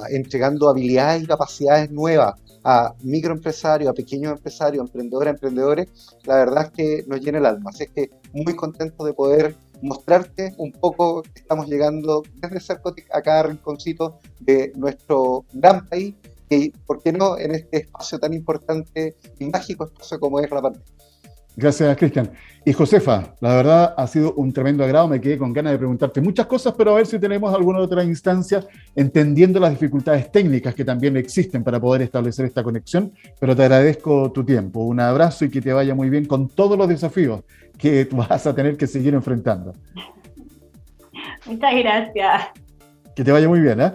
entregando 0.09 0.69
habilidades 0.69 1.23
y 1.23 1.27
capacidades 1.27 1.91
nuevas 1.91 2.35
a 2.63 2.93
microempresarios, 3.03 3.89
a 3.89 3.93
pequeños 3.93 4.31
empresarios, 4.33 4.85
emprendedores, 4.85 5.33
emprendedores, 5.33 5.87
la 6.25 6.35
verdad 6.35 6.65
es 6.65 6.71
que 6.71 7.03
nos 7.07 7.21
llena 7.21 7.37
el 7.39 7.45
alma. 7.45 7.69
Así 7.69 7.83
es 7.83 7.91
que 7.91 8.09
muy 8.33 8.55
contento 8.55 9.05
de 9.05 9.13
poder 9.13 9.55
mostrarte 9.81 10.53
un 10.57 10.71
poco 10.71 11.21
que 11.21 11.39
estamos 11.39 11.67
llegando 11.67 12.23
desde 12.35 12.59
Cercotic 12.59 13.07
a 13.13 13.21
cada 13.21 13.43
rinconcito 13.43 14.19
de 14.39 14.73
nuestro 14.75 15.45
gran 15.53 15.85
país 15.87 16.15
y, 16.49 16.71
¿por 16.71 17.01
qué 17.01 17.11
no?, 17.13 17.37
en 17.37 17.51
este 17.55 17.77
espacio 17.77 18.19
tan 18.19 18.33
importante 18.33 19.15
y 19.37 19.45
mágico 19.45 19.85
espacio 19.85 20.19
como 20.19 20.39
es 20.39 20.49
la 20.49 20.61
pandemia. 20.61 20.98
Gracias, 21.59 21.97
Cristian. 21.97 22.31
Y 22.63 22.71
Josefa, 22.71 23.35
la 23.41 23.53
verdad 23.53 23.93
ha 23.97 24.07
sido 24.07 24.33
un 24.35 24.53
tremendo 24.53 24.81
agrado. 24.85 25.09
Me 25.09 25.19
quedé 25.19 25.37
con 25.37 25.51
ganas 25.51 25.73
de 25.73 25.77
preguntarte 25.77 26.21
muchas 26.21 26.45
cosas, 26.45 26.73
pero 26.77 26.91
a 26.91 26.95
ver 26.95 27.05
si 27.05 27.19
tenemos 27.19 27.53
alguna 27.53 27.79
otra 27.79 28.01
instancia 28.01 28.65
entendiendo 28.95 29.59
las 29.59 29.71
dificultades 29.71 30.31
técnicas 30.31 30.73
que 30.73 30.85
también 30.85 31.17
existen 31.17 31.61
para 31.61 31.77
poder 31.77 32.03
establecer 32.03 32.45
esta 32.45 32.63
conexión. 32.63 33.11
Pero 33.41 33.57
te 33.57 33.63
agradezco 33.63 34.31
tu 34.31 34.45
tiempo. 34.45 34.79
Un 34.85 35.01
abrazo 35.01 35.43
y 35.43 35.49
que 35.49 35.59
te 35.59 35.73
vaya 35.73 35.93
muy 35.93 36.09
bien 36.09 36.25
con 36.25 36.47
todos 36.47 36.77
los 36.77 36.87
desafíos 36.87 37.41
que 37.77 38.07
vas 38.11 38.47
a 38.47 38.55
tener 38.55 38.77
que 38.77 38.87
seguir 38.87 39.13
enfrentando. 39.13 39.73
Muchas 41.45 41.75
gracias. 41.75 42.43
Que 43.17 43.23
te 43.25 43.33
vaya 43.33 43.49
muy 43.49 43.59
bien, 43.59 43.81
¿eh? 43.81 43.91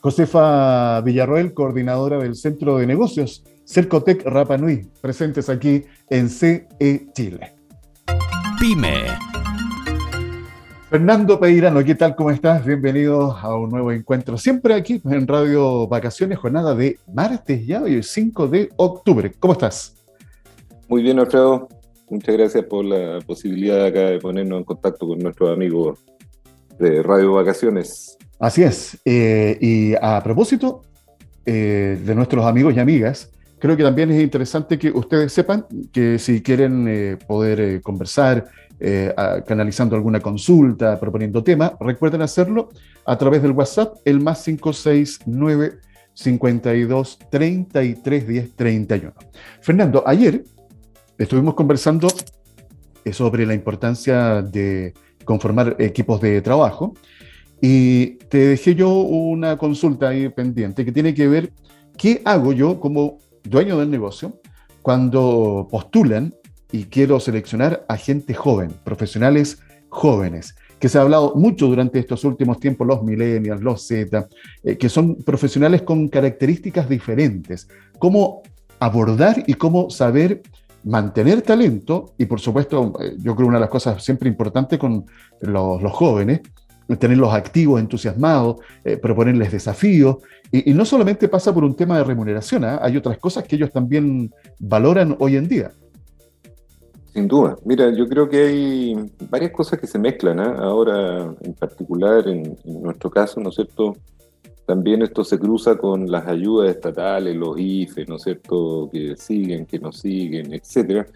Josefa 0.00 1.02
Villarroel, 1.02 1.52
coordinadora 1.52 2.16
del 2.16 2.34
Centro 2.34 2.78
de 2.78 2.86
Negocios 2.86 3.44
Cercotec 3.66 4.22
Rapa 4.26 4.58
Nui, 4.58 4.86
presentes 5.00 5.48
aquí 5.48 5.84
en 6.10 6.28
CE 6.28 6.66
Chile. 7.14 7.54
Pyme. 8.60 9.04
Fernando 10.90 11.40
Peirano, 11.40 11.82
¿qué 11.82 11.94
tal? 11.94 12.14
¿Cómo 12.14 12.30
estás? 12.30 12.64
Bienvenido 12.64 13.32
a 13.32 13.56
un 13.56 13.70
nuevo 13.70 13.90
encuentro. 13.90 14.36
Siempre 14.36 14.74
aquí 14.74 15.00
en 15.04 15.26
Radio 15.26 15.88
Vacaciones, 15.88 16.38
jornada 16.38 16.74
de 16.74 16.98
martes 17.12 17.66
ya, 17.66 17.82
hoy 17.82 17.94
el 17.94 18.04
5 18.04 18.48
de 18.48 18.68
octubre. 18.76 19.32
¿Cómo 19.40 19.54
estás? 19.54 19.96
Muy 20.88 21.02
bien, 21.02 21.18
Alfredo. 21.18 21.66
Muchas 22.10 22.36
gracias 22.36 22.64
por 22.66 22.84
la 22.84 23.18
posibilidad 23.26 23.86
acá 23.86 24.00
de 24.00 24.18
ponernos 24.18 24.58
en 24.58 24.64
contacto 24.64 25.08
con 25.08 25.18
nuestros 25.18 25.50
amigos 25.50 25.98
de 26.78 27.02
Radio 27.02 27.32
Vacaciones. 27.32 28.18
Así 28.38 28.62
es. 28.62 28.98
Eh, 29.06 29.56
y 29.58 29.94
a 29.94 30.22
propósito 30.22 30.82
eh, 31.46 31.98
de 32.04 32.14
nuestros 32.14 32.44
amigos 32.44 32.74
y 32.76 32.78
amigas, 32.78 33.30
creo 33.64 33.78
que 33.78 33.82
también 33.82 34.10
es 34.10 34.22
interesante 34.22 34.78
que 34.78 34.90
ustedes 34.90 35.32
sepan 35.32 35.64
que 35.90 36.18
si 36.18 36.42
quieren 36.42 36.86
eh, 36.86 37.16
poder 37.26 37.60
eh, 37.60 37.80
conversar, 37.80 38.44
eh, 38.78 39.10
canalizando 39.46 39.96
alguna 39.96 40.20
consulta, 40.20 41.00
proponiendo 41.00 41.42
temas, 41.42 41.72
recuerden 41.80 42.20
hacerlo 42.20 42.68
a 43.06 43.16
través 43.16 43.40
del 43.40 43.52
WhatsApp, 43.52 43.96
el 44.04 44.20
más 44.20 44.44
569 44.44 45.78
52 46.12 47.18
33 47.30 48.28
10 48.28 48.54
31. 48.54 49.14
Fernando, 49.62 50.02
ayer 50.06 50.44
estuvimos 51.16 51.54
conversando 51.54 52.08
sobre 53.12 53.46
la 53.46 53.54
importancia 53.54 54.42
de 54.42 54.92
conformar 55.24 55.76
equipos 55.78 56.20
de 56.20 56.42
trabajo 56.42 56.92
y 57.62 58.16
te 58.28 58.48
dejé 58.48 58.74
yo 58.74 58.90
una 58.90 59.56
consulta 59.56 60.10
ahí 60.10 60.28
pendiente 60.28 60.84
que 60.84 60.92
tiene 60.92 61.14
que 61.14 61.28
ver 61.28 61.50
qué 61.96 62.20
hago 62.26 62.52
yo 62.52 62.78
como 62.78 63.24
dueño 63.44 63.78
del 63.78 63.90
negocio 63.90 64.40
cuando 64.82 65.68
postulan 65.70 66.34
y 66.72 66.84
quiero 66.84 67.20
seleccionar 67.20 67.84
a 67.88 67.96
gente 67.96 68.34
joven, 68.34 68.72
profesionales 68.84 69.60
jóvenes, 69.88 70.56
que 70.78 70.88
se 70.88 70.98
ha 70.98 71.02
hablado 71.02 71.34
mucho 71.36 71.66
durante 71.66 71.98
estos 71.98 72.24
últimos 72.24 72.58
tiempos, 72.58 72.86
los 72.86 73.02
millennials, 73.02 73.62
los 73.62 73.86
Z, 73.86 74.28
eh, 74.62 74.76
que 74.76 74.88
son 74.88 75.16
profesionales 75.16 75.82
con 75.82 76.08
características 76.08 76.88
diferentes. 76.88 77.68
¿Cómo 77.98 78.42
abordar 78.80 79.44
y 79.46 79.54
cómo 79.54 79.88
saber 79.88 80.42
mantener 80.82 81.42
talento? 81.42 82.12
Y 82.18 82.26
por 82.26 82.40
supuesto, 82.40 82.92
eh, 83.00 83.14
yo 83.18 83.34
creo 83.36 83.48
una 83.48 83.58
de 83.58 83.62
las 83.62 83.70
cosas 83.70 84.04
siempre 84.04 84.28
importantes 84.28 84.78
con 84.78 85.06
los, 85.40 85.80
jóvenes, 85.92 86.40
tenerlos 86.98 87.32
activos, 87.32 87.80
entusiasmados, 87.80 88.56
eh, 88.84 88.96
proponerles 88.96 89.52
desafíos. 89.52 90.16
Y, 90.50 90.72
no 90.72 90.84
solamente 90.84 91.28
pasa 91.28 91.52
por 91.52 91.64
un 91.64 91.74
tema 91.74 91.98
de 91.98 92.04
remuneración, 92.04 92.64
¿ah? 92.64 92.78
hay 92.82 92.96
otras 92.96 93.18
cosas 93.18 93.44
que 93.44 93.56
ellos 93.56 93.72
también 93.72 94.32
valoran 94.58 95.16
hoy 95.18 95.36
en 95.36 95.48
día. 95.48 95.72
Sin 97.12 97.28
duda. 97.28 97.56
Mira, 97.64 97.90
yo 97.90 98.08
creo 98.08 98.28
que 98.28 98.38
hay 98.38 99.10
varias 99.30 99.52
cosas 99.52 99.78
que 99.78 99.86
se 99.86 99.98
mezclan. 99.98 100.40
¿eh? 100.40 100.54
Ahora, 100.58 101.32
en 101.40 101.54
particular, 101.54 102.26
en, 102.28 102.56
nuestro 102.64 103.08
caso, 103.08 103.40
¿no 103.40 103.50
es 103.50 103.54
cierto? 103.54 103.96
También 104.66 105.02
esto 105.02 105.22
se 105.22 105.38
cruza 105.38 105.76
con 105.76 106.10
las 106.10 106.26
ayudas 106.26 106.70
estatales, 106.70 107.36
los 107.36 107.58
IFE, 107.58 108.06
¿no 108.06 108.16
es 108.16 108.22
cierto? 108.22 108.88
Que 108.92 109.14
siguen, 109.16 109.66
que 109.66 109.78
no 109.78 109.92
siguen, 109.92 110.54
etcétera, 110.54 111.06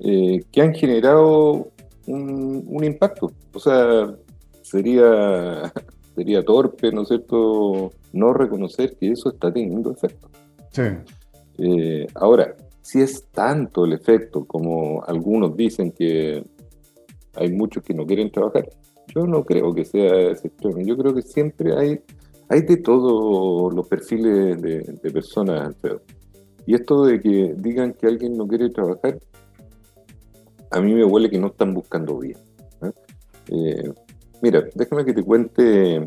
eh, 0.00 0.44
que 0.52 0.60
han 0.60 0.74
generado 0.74 1.68
un, 2.06 2.84
impacto. 2.84 3.32
O 3.52 3.58
sea, 3.58 4.14
sería, 4.70 5.72
sería 6.14 6.44
torpe, 6.44 6.92
¿no 6.92 7.02
es 7.02 7.08
cierto?, 7.08 7.92
no 8.12 8.32
reconocer 8.32 8.96
que 8.96 9.10
eso 9.10 9.30
está 9.30 9.52
teniendo 9.52 9.92
efecto. 9.92 10.28
Sí. 10.70 10.82
Eh, 11.58 12.06
ahora, 12.14 12.54
si 12.82 13.00
es 13.00 13.26
tanto 13.32 13.84
el 13.84 13.92
efecto 13.92 14.44
como 14.44 15.02
algunos 15.04 15.56
dicen 15.56 15.92
que 15.92 16.42
hay 17.34 17.52
muchos 17.52 17.82
que 17.82 17.94
no 17.94 18.06
quieren 18.06 18.30
trabajar, 18.30 18.68
yo 19.14 19.26
no 19.26 19.44
creo 19.44 19.74
que 19.74 19.84
sea 19.84 20.30
ese 20.30 20.48
extremo. 20.48 20.80
Yo 20.80 20.96
creo 20.96 21.14
que 21.14 21.22
siempre 21.22 21.76
hay, 21.76 22.00
hay 22.48 22.62
de 22.62 22.76
todos 22.78 23.74
los 23.74 23.86
perfiles 23.88 24.60
de, 24.60 25.10
personas, 25.10 25.66
Alfredo. 25.66 26.02
Y 26.66 26.74
esto 26.74 27.04
de 27.04 27.20
que 27.20 27.54
digan 27.56 27.94
que 27.94 28.06
alguien 28.06 28.36
no 28.36 28.46
quiere 28.46 28.68
trabajar, 28.70 29.18
a 30.70 30.80
mí 30.80 30.92
me 30.94 31.04
huele 31.04 31.30
que 31.30 31.38
no 31.38 31.48
están 31.48 31.72
buscando 31.72 32.18
bien. 32.18 32.38
¿eh? 32.82 32.92
Eh, 33.48 33.92
mira, 34.42 34.64
déjame 34.74 35.04
que 35.04 35.14
te 35.14 35.22
cuente 35.22 36.06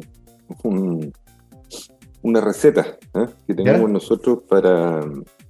una 2.22 2.42
receta 2.42 2.98
¿eh? 3.14 3.28
que 3.48 3.54
tenemos 3.54 3.90
nosotros 3.90 4.40
para, 4.48 5.02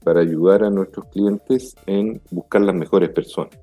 para 0.03 0.21
ayudar 0.21 0.63
a 0.63 0.69
nuestros 0.69 1.05
clientes 1.07 1.75
en 1.85 2.21
buscar 2.31 2.61
las 2.61 2.75
mejores 2.75 3.09
personas. 3.09 3.57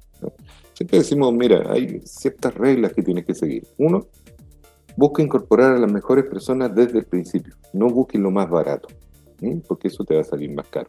Siempre 0.75 0.99
decimos, 0.99 1.33
mira, 1.33 1.73
hay 1.73 2.01
ciertas 2.05 2.55
reglas 2.55 2.93
que 2.93 3.03
tienes 3.03 3.25
que 3.25 3.35
seguir. 3.35 3.67
Uno, 3.79 4.07
busca 4.97 5.23
incorporar 5.23 5.75
a 5.75 5.79
las 5.79 5.91
mejores 5.91 6.25
personas 6.27 6.75
desde 6.75 7.01
el 7.01 7.05
principio. 7.05 7.55
No 7.73 7.89
busques 7.89 8.21
lo 8.21 8.31
más 8.31 8.49
barato, 8.49 8.89
porque 9.67 9.89
eso 9.89 10.05
te 10.05 10.15
va 10.15 10.21
a 10.21 10.25
salir 10.25 10.53
más 10.53 10.69
caro. 10.69 10.89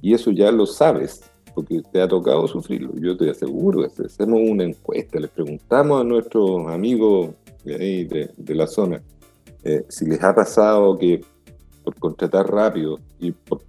Y 0.00 0.14
eso 0.14 0.30
ya 0.30 0.50
lo 0.52 0.66
sabes, 0.66 1.22
porque 1.54 1.82
te 1.90 2.00
ha 2.00 2.08
tocado 2.08 2.46
sufrirlo. 2.46 2.92
Yo 2.96 3.16
te 3.16 3.30
aseguro, 3.30 3.84
hacemos 3.84 4.40
una 4.42 4.64
encuesta, 4.64 5.18
le 5.18 5.28
preguntamos 5.28 6.00
a 6.00 6.04
nuestros 6.04 6.66
amigos 6.68 7.30
de, 7.74 8.30
de, 8.36 8.54
la 8.54 8.66
zona 8.66 9.02
eh, 9.64 9.84
si 9.88 10.06
les 10.06 10.22
ha 10.22 10.34
pasado 10.34 10.96
que 10.96 11.20
por 11.82 11.94
contratar 11.96 12.48
rápido 12.48 12.98
y 13.18 13.32
por 13.32 13.60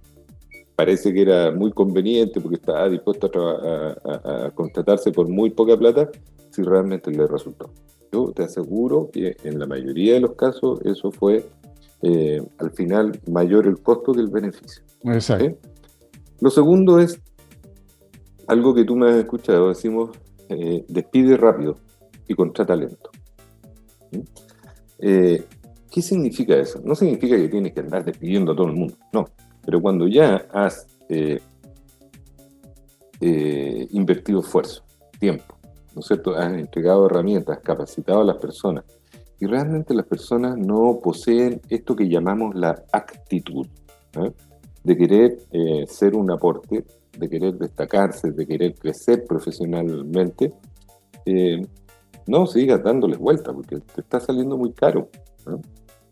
parece 0.78 1.12
que 1.12 1.22
era 1.22 1.50
muy 1.50 1.72
conveniente 1.72 2.40
porque 2.40 2.54
estaba 2.54 2.88
dispuesto 2.88 3.28
a, 3.36 4.52
contratarse 4.54 5.10
por 5.10 5.28
muy 5.28 5.50
poca 5.50 5.76
plata, 5.76 6.08
si 6.50 6.62
realmente 6.62 7.10
le 7.10 7.26
resultó. 7.26 7.72
Yo 8.12 8.30
te 8.30 8.44
aseguro 8.44 9.10
que 9.12 9.36
en 9.42 9.58
la 9.58 9.66
mayoría 9.66 10.14
de 10.14 10.20
los 10.20 10.36
casos 10.36 10.78
eso 10.84 11.10
fue 11.10 11.44
eh, 12.02 12.40
al 12.58 12.70
final 12.70 13.20
mayor 13.28 13.66
el 13.66 13.82
costo 13.82 14.12
que 14.12 14.20
el 14.20 14.28
beneficio. 14.28 14.84
Exacto. 15.02 15.58
Lo 16.40 16.50
segundo 16.50 17.00
es 17.00 17.20
algo 18.46 18.72
que 18.72 18.84
tú 18.84 18.94
me 18.94 19.10
has 19.10 19.16
escuchado, 19.16 19.70
decimos 19.70 20.10
eh, 20.48 20.84
despide 20.86 21.36
rápido 21.36 21.74
y 22.28 22.34
contrata 22.34 22.76
lento. 22.76 23.10
Eh, 24.98 25.44
¿Qué 25.90 26.02
significa 26.02 26.56
eso? 26.56 26.80
No 26.84 26.94
significa 26.94 27.36
que 27.36 27.48
tienes 27.48 27.72
que 27.72 27.80
andar 27.80 28.04
despidiendo 28.04 28.52
a 28.52 28.56
todo 28.56 28.66
el 28.66 28.74
mundo, 28.74 28.94
no 29.12 29.26
pero 29.68 29.82
cuando 29.82 30.08
ya 30.08 30.46
has 30.50 30.86
eh, 31.10 31.40
eh, 33.20 33.86
invertido 33.90 34.40
esfuerzo, 34.40 34.82
tiempo, 35.20 35.58
¿no 35.94 36.00
es 36.00 36.06
cierto? 36.06 36.34
Has 36.34 36.54
entregado 36.54 37.04
herramientas, 37.04 37.58
has 37.58 37.62
capacitado 37.62 38.22
a 38.22 38.24
las 38.24 38.38
personas 38.38 38.86
y 39.38 39.44
realmente 39.44 39.92
las 39.92 40.06
personas 40.06 40.56
no 40.56 41.00
poseen 41.02 41.60
esto 41.68 41.94
que 41.94 42.08
llamamos 42.08 42.54
la 42.54 42.82
actitud, 42.92 43.66
de 44.84 44.96
querer 44.96 45.36
eh, 45.52 45.84
ser 45.86 46.16
un 46.16 46.30
aporte, 46.30 46.86
de 47.18 47.28
querer 47.28 47.58
destacarse, 47.58 48.30
de 48.30 48.46
querer 48.46 48.74
crecer 48.74 49.26
profesionalmente, 49.28 50.54
no 52.28 52.46
sigas 52.46 52.82
dándoles 52.82 53.18
vuelta 53.18 53.52
porque 53.52 53.78
te 53.78 54.02
está 54.02 54.20
saliendo 54.20 54.56
muy 54.56 54.72
caro, 54.72 55.08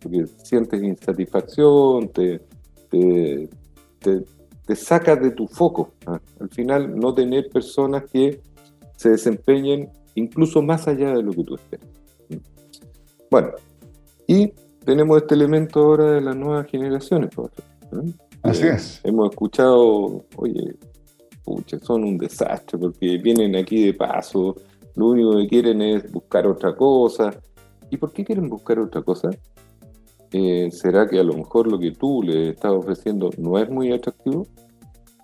porque 0.01 0.27
sientes 0.43 0.83
insatisfacción, 0.83 2.09
te, 2.09 2.41
te, 2.89 3.49
te, 4.01 4.77
saca 4.77 5.15
de 5.15 5.31
tu 5.31 5.47
foco. 5.47 5.93
Al 6.07 6.49
final, 6.51 6.99
no 6.99 7.15
tener 7.15 7.49
personas 7.51 8.05
que 8.11 8.41
se 8.97 9.11
desempeñen 9.11 9.91
incluso 10.15 10.63
más 10.63 10.89
allá 10.89 11.15
de 11.15 11.23
lo 11.23 11.33
que 11.33 11.45
tú 11.45 11.55
esperas. 11.55 11.89
Bueno, 13.31 13.51
y 14.27 14.53
tenemos 14.85 15.19
este 15.19 15.35
elemento 15.35 15.81
ahora 15.81 16.13
de 16.13 16.21
las 16.23 16.35
nuevas 16.35 16.67
generaciones. 16.67 17.31
Así 18.43 18.67
es. 18.67 19.01
Hemos 19.05 19.31
escuchado, 19.31 20.25
oye, 20.37 20.77
pucha, 21.45 21.79
son 21.79 22.05
un 22.05 22.17
desastre 22.17 22.79
porque 22.79 23.19
vienen 23.19 23.55
aquí 23.55 23.85
de 23.85 23.95
paso, 23.95 24.57
lo 24.97 25.09
único 25.09 25.37
que 25.37 25.47
quieren 25.47 25.83
es 25.83 26.11
buscar 26.11 26.47
otra 26.47 26.75
cosa. 26.75 27.31
¿Y 27.91 27.99
por 27.99 28.13
qué 28.13 28.25
quieren 28.25 28.49
buscar 28.49 28.79
otra 28.79 29.03
cosa? 29.03 29.29
Eh, 30.33 30.71
¿será 30.73 31.07
que 31.07 31.21
a 31.21 31.23
lo 31.23 31.35
mejor 31.35 31.71
lo 31.71 31.79
que 31.79 31.93
tú 31.93 32.23
le 32.23 32.51
estás 32.51 32.73
ofreciendo 32.73 33.31
no 33.39 33.59
es 33.59 33.71
muy 33.71 33.93
atractivo? 33.93 34.47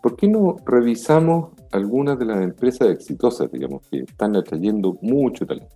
¿Por 0.03 0.17
qué 0.17 0.29
no 0.29 0.57
revisamos 0.65 1.51
algunas 1.73 2.19
de 2.19 2.27
las 2.27 2.43
empresas 2.43 2.91
exitosas, 2.91 3.51
digamos, 3.51 3.83
que 3.91 4.01
están 4.01 4.37
atrayendo 4.37 4.97
mucho 5.01 5.47
talento? 5.47 5.75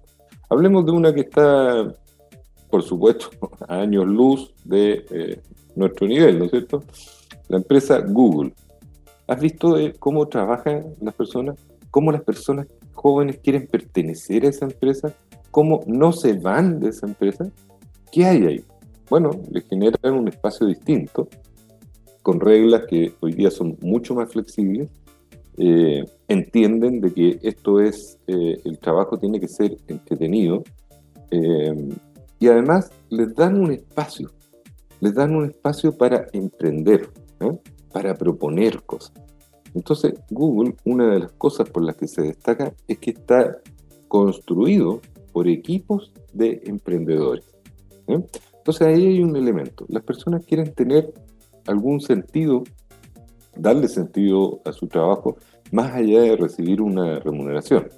Hablemos 0.51 0.85
de 0.85 0.93
una 0.93 1.15
que 1.15 1.23
está, 1.23 1.93
por 2.71 2.83
supuesto, 2.83 3.31
a 3.69 3.81
años 3.81 4.07
luz 4.07 4.55
de 4.65 5.07
eh, 5.11 5.41
nuestro 5.75 6.07
nivel, 6.07 6.39
¿no 6.39 6.45
es 6.45 6.51
cierto? 6.51 6.83
La 7.49 7.57
empresa 7.57 8.01
Google. 8.01 8.53
¿Has 9.27 9.41
visto 9.41 9.77
cómo 9.99 10.29
trabajan 10.29 10.95
las 11.01 11.15
personas? 11.15 11.57
¿Cómo 11.91 12.13
las 12.13 12.23
personas 12.23 12.67
jóvenes 12.97 13.39
quieren 13.39 13.67
pertenecer 13.67 14.45
a 14.45 14.49
esa 14.49 14.65
empresa? 14.65 15.15
¿Cómo 15.51 15.83
no 15.87 16.13
se 16.13 16.35
van 16.35 16.81
de 16.81 16.89
esa 16.89 17.07
empresa? 17.07 17.51
¿Qué 18.11 18.25
hay 18.25 18.45
ahí? 18.45 18.65
bueno, 19.09 19.31
le 19.51 19.63
generan 19.63 20.15
un 20.15 20.29
espacio 20.29 20.67
distinto, 20.67 21.29
con 22.23 22.41
reglas 22.41 22.87
que 22.89 23.15
hoy 23.21 23.33
día 23.33 23.51
son 23.51 23.77
mucho 23.81 24.15
más 24.15 24.33
flexibles, 24.33 24.89
eh, 25.59 26.05
entienden 26.29 27.01
de 27.01 27.13
que 27.13 27.39
esto 27.43 27.81
es, 27.81 28.19
eh, 28.27 28.59
el 28.65 28.79
trabajo 28.79 29.17
tiene 29.19 29.41
que 29.41 29.49
ser 29.49 29.77
entretenido, 29.87 30.65
eh, 31.31 31.89
y 32.39 32.49
además 32.49 32.91
les 33.09 33.35
dan 33.35 33.61
un 33.61 33.71
espacio, 33.73 34.31
les 35.01 35.15
dan 35.15 35.35
un 35.35 35.47
espacio 35.47 35.97
para 35.97 36.27
emprender, 36.33 37.09
para 37.93 38.15
proponer 38.15 38.83
cosas. 38.83 39.13
Entonces, 39.75 40.15
Google, 40.31 40.75
una 40.85 41.13
de 41.13 41.21
las 41.21 41.33
cosas 41.33 41.69
por 41.69 41.83
las 41.83 41.97
que 41.97 42.09
se 42.09 42.23
destaca 42.23 42.73
es 42.89 42.99
que 42.99 43.11
está 43.11 43.59
construido 44.09 45.01
por 45.33 45.49
equipos 45.49 46.13
de 46.33 46.63
emprendedores. 46.65 47.45
Entonces 48.07 48.87
ahí 48.87 49.07
hay 49.07 49.23
un 49.23 49.37
elemento. 49.37 49.85
Las 49.89 50.03
personas 50.03 50.45
quieren 50.45 50.73
tener 50.73 51.13
algún 51.67 52.01
sentido, 52.01 52.65
darle 53.57 53.89
sentido 53.89 54.61
a 54.65 54.73
su 54.73 54.87
trabajo, 54.87 55.37
más 55.73 55.93
allá 55.93 56.21
de 56.21 56.37
recibir 56.37 56.81
una 56.81 57.19
remuneración. 57.19 57.89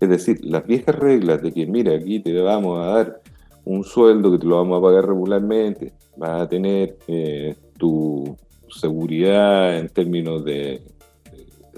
Es 0.00 0.08
decir, 0.08 0.44
las 0.44 0.66
viejas 0.66 0.94
reglas 0.94 1.42
de 1.42 1.52
que, 1.52 1.66
mira, 1.66 1.94
aquí 1.94 2.20
te 2.20 2.40
vamos 2.40 2.78
a 2.78 2.86
dar 2.86 3.22
un 3.64 3.82
sueldo 3.82 4.30
que 4.30 4.38
te 4.38 4.46
lo 4.46 4.56
vamos 4.56 4.78
a 4.78 4.82
pagar 4.82 5.06
regularmente, 5.06 5.92
vas 6.16 6.42
a 6.42 6.48
tener 6.48 6.96
eh, 7.08 7.56
tu 7.78 8.36
seguridad 8.68 9.78
en 9.78 9.88
términos 9.88 10.44
de 10.44 10.82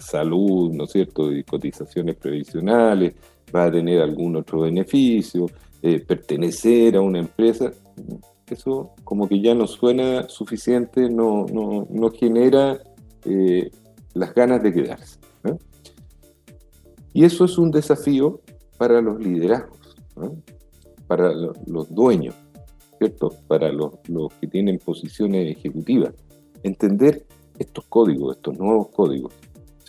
salud, 0.01 0.73
¿no 0.73 0.85
es 0.85 0.93
cierto?, 0.93 1.33
y 1.33 1.45
cotizaciones 1.45 2.17
previsionales, 2.17 3.15
vas 3.53 3.69
a 3.69 3.73
tener 3.73 4.01
algún 4.03 4.37
otro 4.37 4.61
beneficio, 4.61 5.47
eh, 5.83 6.01
pertenecer 6.01 6.97
a 6.97 7.01
una 7.01 7.21
empresa, 7.21 7.73
eso 8.47 8.93
como 9.05 9.29
que 9.29 9.41
ya 9.41 9.55
no 9.55 9.67
suena 9.67 10.29
suficiente, 10.29 11.09
no, 11.11 11.47
no, 11.53 11.87
no 11.91 12.11
genera 12.11 12.81
eh, 13.25 13.71
las 14.15 14.35
ganas 14.35 14.63
de 14.63 14.73
quedarse. 14.73 15.19
¿eh? 15.45 15.57
Y 17.13 17.25
eso 17.25 17.45
es 17.45 17.59
un 17.59 17.71
desafío 17.71 18.41
para 18.77 19.01
los 19.01 19.21
liderazgos, 19.21 19.97
para 21.07 21.33
los 21.33 21.93
dueños, 21.95 22.35
¿cierto? 22.99 23.33
Para 23.47 23.73
los, 23.73 23.93
que 24.41 24.47
tienen 24.47 24.79
posiciones 24.79 25.57
ejecutivas. 25.57 26.15
Entender 26.63 27.27
estos 27.59 27.85
códigos, 27.87 28.37
estos 28.37 28.59
nuevos 28.59 28.89
códigos, 28.89 29.33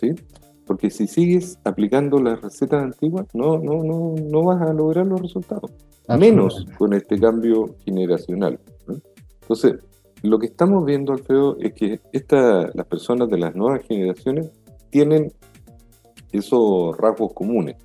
¿sí? 0.00 0.14
Porque 0.66 0.90
si 0.90 1.06
sigues 1.06 1.58
aplicando 1.64 2.18
las 2.18 2.40
recetas 2.40 2.82
antiguas, 2.82 3.26
no, 3.34 3.58
no, 3.58 3.82
no, 3.82 4.14
no 4.14 4.44
vas 4.44 4.62
a 4.62 4.72
lograr 4.72 5.06
los 5.06 5.20
resultados. 5.20 5.70
Menos 6.18 6.66
con 6.78 6.92
este 6.92 7.18
cambio 7.18 7.76
generacional. 7.84 8.58
Entonces, 9.42 9.74
lo 10.22 10.38
que 10.38 10.46
estamos 10.46 10.84
viendo, 10.84 11.12
Alfredo, 11.12 11.56
es 11.60 11.72
que 11.72 12.00
esta, 12.12 12.68
las 12.74 12.86
personas 12.86 13.28
de 13.28 13.38
las 13.38 13.54
nuevas 13.54 13.84
generaciones 13.86 14.50
tienen 14.90 15.32
esos 16.32 16.96
rasgos 16.96 17.32
comunes. 17.32 17.76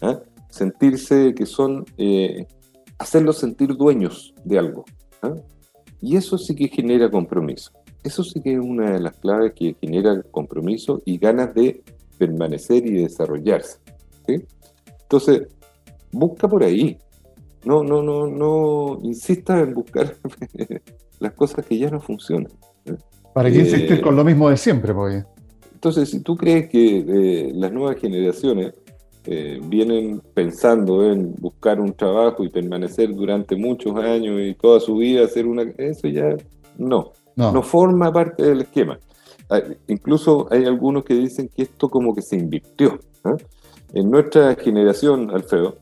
¿ah? 0.00 0.20
Sentirse 0.48 1.34
que 1.34 1.46
son, 1.46 1.84
eh, 1.98 2.46
hacerlos 2.98 3.38
sentir 3.38 3.76
dueños 3.76 4.34
de 4.44 4.58
algo. 4.58 4.84
¿ah? 5.22 5.34
Y 6.00 6.16
eso 6.16 6.38
sí 6.38 6.54
que 6.54 6.68
genera 6.68 7.10
compromiso. 7.10 7.72
Eso 8.02 8.24
sí 8.24 8.40
que 8.40 8.54
es 8.54 8.60
una 8.60 8.92
de 8.92 9.00
las 9.00 9.16
claves 9.16 9.52
que 9.54 9.76
genera 9.80 10.22
compromiso 10.30 11.02
y 11.04 11.18
ganas 11.18 11.54
de 11.54 11.82
permanecer 12.18 12.86
y 12.86 13.02
desarrollarse. 13.02 13.78
Entonces, 15.02 15.48
busca 16.12 16.48
por 16.48 16.62
ahí. 16.62 16.98
No, 17.64 17.84
no, 17.84 18.02
no, 18.02 18.26
no 18.26 18.98
insista 19.02 19.60
en 19.60 19.74
buscar 19.74 20.16
las 21.18 21.32
cosas 21.32 21.64
que 21.66 21.78
ya 21.78 21.90
no 21.90 22.00
funcionan. 22.00 22.50
¿eh? 22.86 22.96
¿Para 23.34 23.50
qué 23.50 23.58
insistir 23.58 23.98
eh, 23.98 24.00
con 24.00 24.16
lo 24.16 24.24
mismo 24.24 24.48
de 24.48 24.56
siempre, 24.56 24.94
pues? 24.94 25.24
Entonces, 25.72 26.10
si 26.10 26.20
tú 26.20 26.36
crees 26.36 26.68
que 26.68 26.98
eh, 26.98 27.52
las 27.54 27.72
nuevas 27.72 27.96
generaciones 27.96 28.74
vienen 29.68 30.20
pensando 30.34 31.08
en 31.08 31.34
buscar 31.36 31.78
un 31.78 31.92
trabajo 31.92 32.42
y 32.42 32.48
permanecer 32.48 33.14
durante 33.14 33.54
muchos 33.54 33.94
años 33.96 34.40
y 34.40 34.54
toda 34.54 34.80
su 34.80 34.96
vida 34.96 35.24
hacer 35.24 35.46
una... 35.46 35.62
Eso 35.76 36.08
ya 36.08 36.36
no, 36.78 37.12
no, 37.36 37.62
forma 37.62 38.12
parte 38.12 38.42
del 38.42 38.62
esquema. 38.62 38.98
Incluso 39.88 40.46
hay 40.50 40.64
algunos 40.64 41.04
que 41.04 41.14
dicen 41.14 41.48
que 41.54 41.62
esto 41.62 41.88
como 41.88 42.14
que 42.14 42.22
se 42.22 42.36
invirtió. 42.36 43.00
En 43.92 44.10
nuestra 44.10 44.54
generación, 44.54 45.30
Alfredo, 45.30 45.78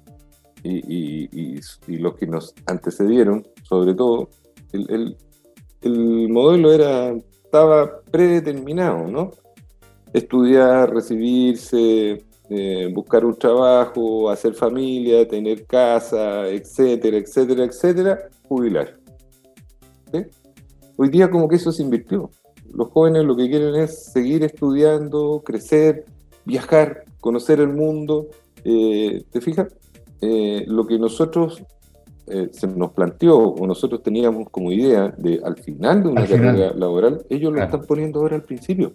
y, 0.64 1.60
los 1.86 2.14
que 2.14 2.26
nos 2.26 2.54
antecedieron, 2.66 3.46
sobre 3.62 3.94
todo, 3.94 4.28
el, 4.72 5.16
el 5.82 6.28
modelo 6.28 6.72
era, 6.72 7.14
estaba 7.44 8.00
predeterminado, 8.10 9.06
¿no? 9.06 9.30
Estudiar, 10.12 10.92
recibirse, 10.92 12.24
eh, 12.50 12.90
buscar 12.92 13.24
un 13.26 13.36
trabajo, 13.36 14.30
hacer 14.30 14.54
familia, 14.54 15.28
tener 15.28 15.66
casa, 15.66 16.48
etcétera, 16.48 17.18
etcétera, 17.18 17.64
etcétera, 17.64 18.18
jubilar. 18.48 18.96
Hoy 21.00 21.10
día 21.10 21.30
como 21.30 21.48
que 21.48 21.54
eso 21.54 21.70
se 21.70 21.84
invirtió. 21.84 22.28
Los 22.74 22.88
jóvenes 22.88 23.24
lo 23.24 23.36
que 23.36 23.48
quieren 23.48 23.76
es 23.76 24.10
seguir 24.12 24.42
estudiando, 24.42 25.42
crecer, 25.44 26.06
viajar, 26.44 27.04
conocer 27.20 27.60
el 27.60 27.68
mundo. 27.68 28.26
Eh, 28.64 29.22
¿Te 29.30 29.40
fijas? 29.40 29.68
Eh, 30.20 30.64
lo 30.66 30.88
que 30.88 30.98
nosotros 30.98 31.62
eh, 32.26 32.48
se 32.50 32.66
nos 32.66 32.90
planteó 32.90 33.38
o 33.38 33.64
nosotros 33.64 34.02
teníamos 34.02 34.50
como 34.50 34.72
idea 34.72 35.14
de 35.16 35.40
al 35.44 35.56
final 35.58 36.02
de 36.02 36.08
una 36.08 36.26
carrera 36.26 36.74
laboral, 36.74 37.24
ellos 37.30 37.52
lo 37.52 37.62
están 37.62 37.82
poniendo 37.82 38.18
ahora 38.18 38.34
al 38.34 38.42
principio. 38.42 38.92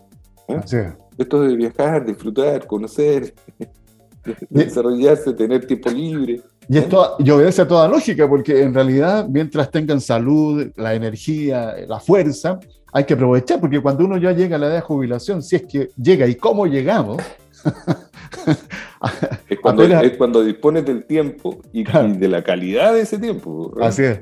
Esto 1.17 1.41
de 1.41 1.55
viajar, 1.55 2.05
disfrutar, 2.05 2.67
conocer, 2.67 3.33
desarrollarse, 4.49 5.31
tener 5.31 5.65
tiempo 5.65 5.89
libre. 5.89 6.41
Y 6.69 6.78
esto 6.78 7.15
y 7.19 7.30
obedece 7.30 7.62
a 7.62 7.67
toda 7.67 7.88
lógica, 7.88 8.28
porque 8.28 8.62
en 8.62 8.73
realidad, 8.73 9.28
mientras 9.28 9.69
tengan 9.69 9.99
salud, 9.99 10.71
la 10.76 10.93
energía, 10.93 11.76
la 11.88 11.99
fuerza, 11.99 12.60
hay 12.91 13.06
que 13.06 13.15
aprovechar, 13.15 13.60
porque 13.60 13.82
cuando 13.82 14.06
uno 14.06 14.17
ya 14.17 14.32
llega 14.32 14.56
a 14.56 14.60
la 14.60 14.67
edad 14.67 14.76
de 14.76 14.82
jubilación, 14.82 15.41
si 15.41 15.56
es 15.56 15.63
que 15.63 15.89
llega 15.97 16.28
y 16.28 16.36
cómo 16.36 16.67
llegamos, 16.67 17.21
es, 19.49 19.60
cuando, 19.60 19.84
es 19.84 20.17
cuando 20.17 20.43
dispones 20.43 20.86
del 20.86 21.06
tiempo 21.06 21.60
y, 21.71 21.84
de 21.84 22.28
la 22.28 22.43
calidad 22.43 22.93
de 22.93 23.02
ese 23.02 23.17
tiempo. 23.17 23.73
Así 23.82 24.04
es. 24.04 24.19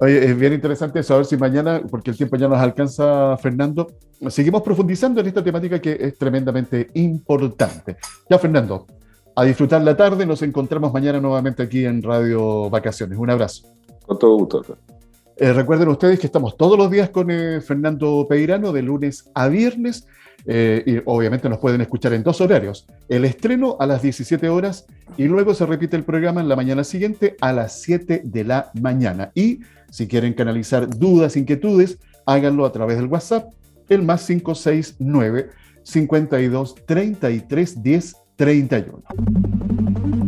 Oye, 0.00 0.24
es 0.24 0.38
bien 0.38 0.52
interesante 0.52 1.02
saber 1.02 1.26
si 1.26 1.36
mañana, 1.36 1.80
porque 1.88 2.10
el 2.10 2.16
tiempo 2.16 2.36
ya 2.36 2.48
nos 2.48 2.58
alcanza, 2.58 3.36
Fernando, 3.36 3.86
seguimos 4.28 4.62
profundizando 4.62 5.20
en 5.20 5.28
esta 5.28 5.42
temática 5.42 5.80
que 5.80 5.96
es 6.00 6.18
tremendamente 6.18 6.88
importante. 6.94 7.96
Ya, 8.28 8.38
Fernando, 8.38 8.86
a 9.38 9.44
disfrutar 9.44 9.80
la 9.82 9.96
tarde, 9.96 10.26
nos 10.26 10.42
encontramos 10.42 10.92
mañana 10.92 11.20
nuevamente 11.20 11.62
aquí 11.62 11.84
en 11.84 12.02
Radio 12.02 12.68
Vacaciones. 12.70 13.16
Un 13.16 13.30
abrazo. 13.30 13.68
Con 14.04 14.18
todo 14.18 14.36
gusto. 14.36 14.64
Eh, 15.36 15.52
recuerden 15.52 15.86
ustedes 15.90 16.18
que 16.18 16.26
estamos 16.26 16.56
todos 16.56 16.76
los 16.76 16.90
días 16.90 17.10
con 17.10 17.30
eh, 17.30 17.60
Fernando 17.60 18.26
Peirano, 18.28 18.72
de 18.72 18.82
lunes 18.82 19.30
a 19.34 19.46
viernes. 19.46 20.08
Eh, 20.44 20.82
y 20.84 21.02
obviamente 21.04 21.48
nos 21.48 21.58
pueden 21.58 21.80
escuchar 21.80 22.14
en 22.14 22.24
dos 22.24 22.40
horarios. 22.40 22.84
El 23.08 23.24
estreno 23.24 23.76
a 23.78 23.86
las 23.86 24.02
17 24.02 24.48
horas 24.48 24.86
y 25.16 25.28
luego 25.28 25.54
se 25.54 25.66
repite 25.66 25.94
el 25.94 26.02
programa 26.02 26.40
en 26.40 26.48
la 26.48 26.56
mañana 26.56 26.82
siguiente 26.82 27.36
a 27.40 27.52
las 27.52 27.80
7 27.82 28.22
de 28.24 28.42
la 28.42 28.72
mañana. 28.80 29.30
Y 29.36 29.60
si 29.88 30.08
quieren 30.08 30.34
canalizar 30.34 30.88
dudas, 30.98 31.36
inquietudes, 31.36 32.00
háganlo 32.26 32.66
a 32.66 32.72
través 32.72 32.96
del 32.96 33.06
WhatsApp, 33.06 33.52
el 33.88 34.02
más 34.02 34.26
569 34.26 35.50
52 35.84 36.74
33 36.86 37.82
10 37.84 38.16
31. 38.38 39.02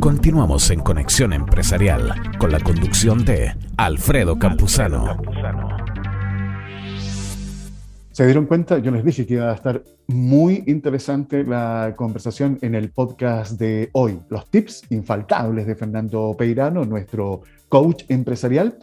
Continuamos 0.01 0.69
en 0.73 0.81
Conexión 0.81 1.33
Empresarial 1.33 2.13
con 2.41 2.51
la 2.51 2.59
conducción 2.59 3.25
de 3.25 3.55
Alfredo 3.77 4.37
Campuzano. 4.37 5.17
¿Se 8.11 8.25
dieron 8.25 8.47
cuenta? 8.47 8.79
Yo 8.79 8.91
les 8.91 9.05
dije 9.05 9.25
que 9.27 9.35
iba 9.35 9.53
a 9.53 9.55
estar 9.55 9.85
muy 10.09 10.65
interesante 10.67 11.45
la 11.45 11.95
conversación 11.97 12.59
en 12.63 12.75
el 12.75 12.91
podcast 12.91 13.53
de 13.61 13.91
hoy. 13.93 14.19
Los 14.29 14.51
tips 14.51 14.83
infaltables 14.91 15.69
de 15.69 15.77
Fernando 15.77 16.35
Peirano, 16.37 16.85
nuestro 16.85 17.43
coach 17.69 18.03
empresarial. 18.09 18.77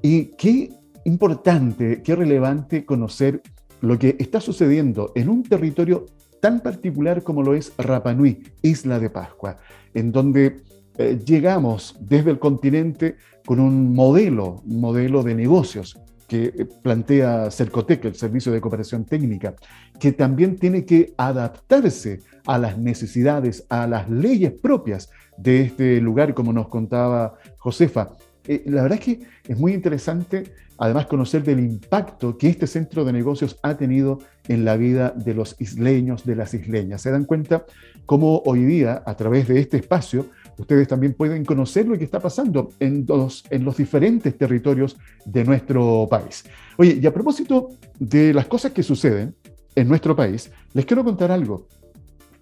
Y 0.00 0.34
qué 0.38 0.70
importante, 1.04 2.00
qué 2.02 2.16
relevante 2.16 2.86
conocer 2.86 3.42
lo 3.82 3.98
que 3.98 4.16
está 4.18 4.40
sucediendo 4.40 5.12
en 5.14 5.28
un 5.28 5.42
territorio 5.42 6.06
tan 6.42 6.58
particular 6.58 7.22
como 7.22 7.44
lo 7.44 7.54
es 7.54 7.72
Rapanui, 7.78 8.42
Isla 8.62 8.98
de 8.98 9.10
Pascua, 9.10 9.58
en 9.94 10.10
donde 10.10 10.56
eh, 10.98 11.16
llegamos 11.24 11.96
desde 12.00 12.32
el 12.32 12.40
continente 12.40 13.16
con 13.46 13.60
un 13.60 13.94
modelo, 13.94 14.60
un 14.66 14.80
modelo 14.80 15.22
de 15.22 15.36
negocios 15.36 15.96
que 16.26 16.46
eh, 16.46 16.66
plantea 16.82 17.48
Cercotec, 17.52 18.06
el 18.06 18.16
Servicio 18.16 18.50
de 18.50 18.60
Cooperación 18.60 19.04
Técnica, 19.04 19.54
que 20.00 20.10
también 20.10 20.56
tiene 20.56 20.84
que 20.84 21.14
adaptarse 21.16 22.18
a 22.44 22.58
las 22.58 22.76
necesidades, 22.76 23.64
a 23.68 23.86
las 23.86 24.10
leyes 24.10 24.50
propias 24.50 25.10
de 25.36 25.62
este 25.62 26.00
lugar, 26.00 26.34
como 26.34 26.52
nos 26.52 26.66
contaba 26.66 27.34
Josefa. 27.58 28.14
Eh, 28.48 28.64
la 28.66 28.82
verdad 28.82 28.98
es 28.98 29.04
que 29.04 29.20
es 29.46 29.56
muy 29.56 29.74
interesante, 29.74 30.52
además, 30.82 31.06
conocer 31.06 31.44
del 31.44 31.60
impacto 31.60 32.36
que 32.36 32.48
este 32.48 32.66
centro 32.66 33.04
de 33.04 33.12
negocios 33.12 33.56
ha 33.62 33.76
tenido 33.76 34.18
en 34.48 34.64
la 34.64 34.76
vida 34.76 35.14
de 35.16 35.32
los 35.32 35.54
isleños, 35.60 36.24
de 36.24 36.34
las 36.34 36.54
isleñas. 36.54 37.02
Se 37.02 37.12
dan 37.12 37.24
cuenta 37.24 37.64
cómo 38.04 38.42
hoy 38.46 38.64
día, 38.64 39.00
a 39.06 39.14
través 39.14 39.46
de 39.46 39.60
este 39.60 39.76
espacio, 39.76 40.26
ustedes 40.58 40.88
también 40.88 41.14
pueden 41.14 41.44
conocer 41.44 41.86
lo 41.86 41.96
que 41.96 42.02
está 42.02 42.18
pasando 42.18 42.70
en 42.80 43.06
los, 43.06 43.44
en 43.50 43.64
los 43.64 43.76
diferentes 43.76 44.36
territorios 44.36 44.96
de 45.24 45.44
nuestro 45.44 46.08
país. 46.10 46.42
Oye, 46.76 46.98
y 47.00 47.06
a 47.06 47.14
propósito 47.14 47.68
de 48.00 48.34
las 48.34 48.46
cosas 48.46 48.72
que 48.72 48.82
suceden 48.82 49.36
en 49.76 49.86
nuestro 49.86 50.16
país, 50.16 50.50
les 50.72 50.84
quiero 50.84 51.04
contar 51.04 51.30
algo. 51.30 51.68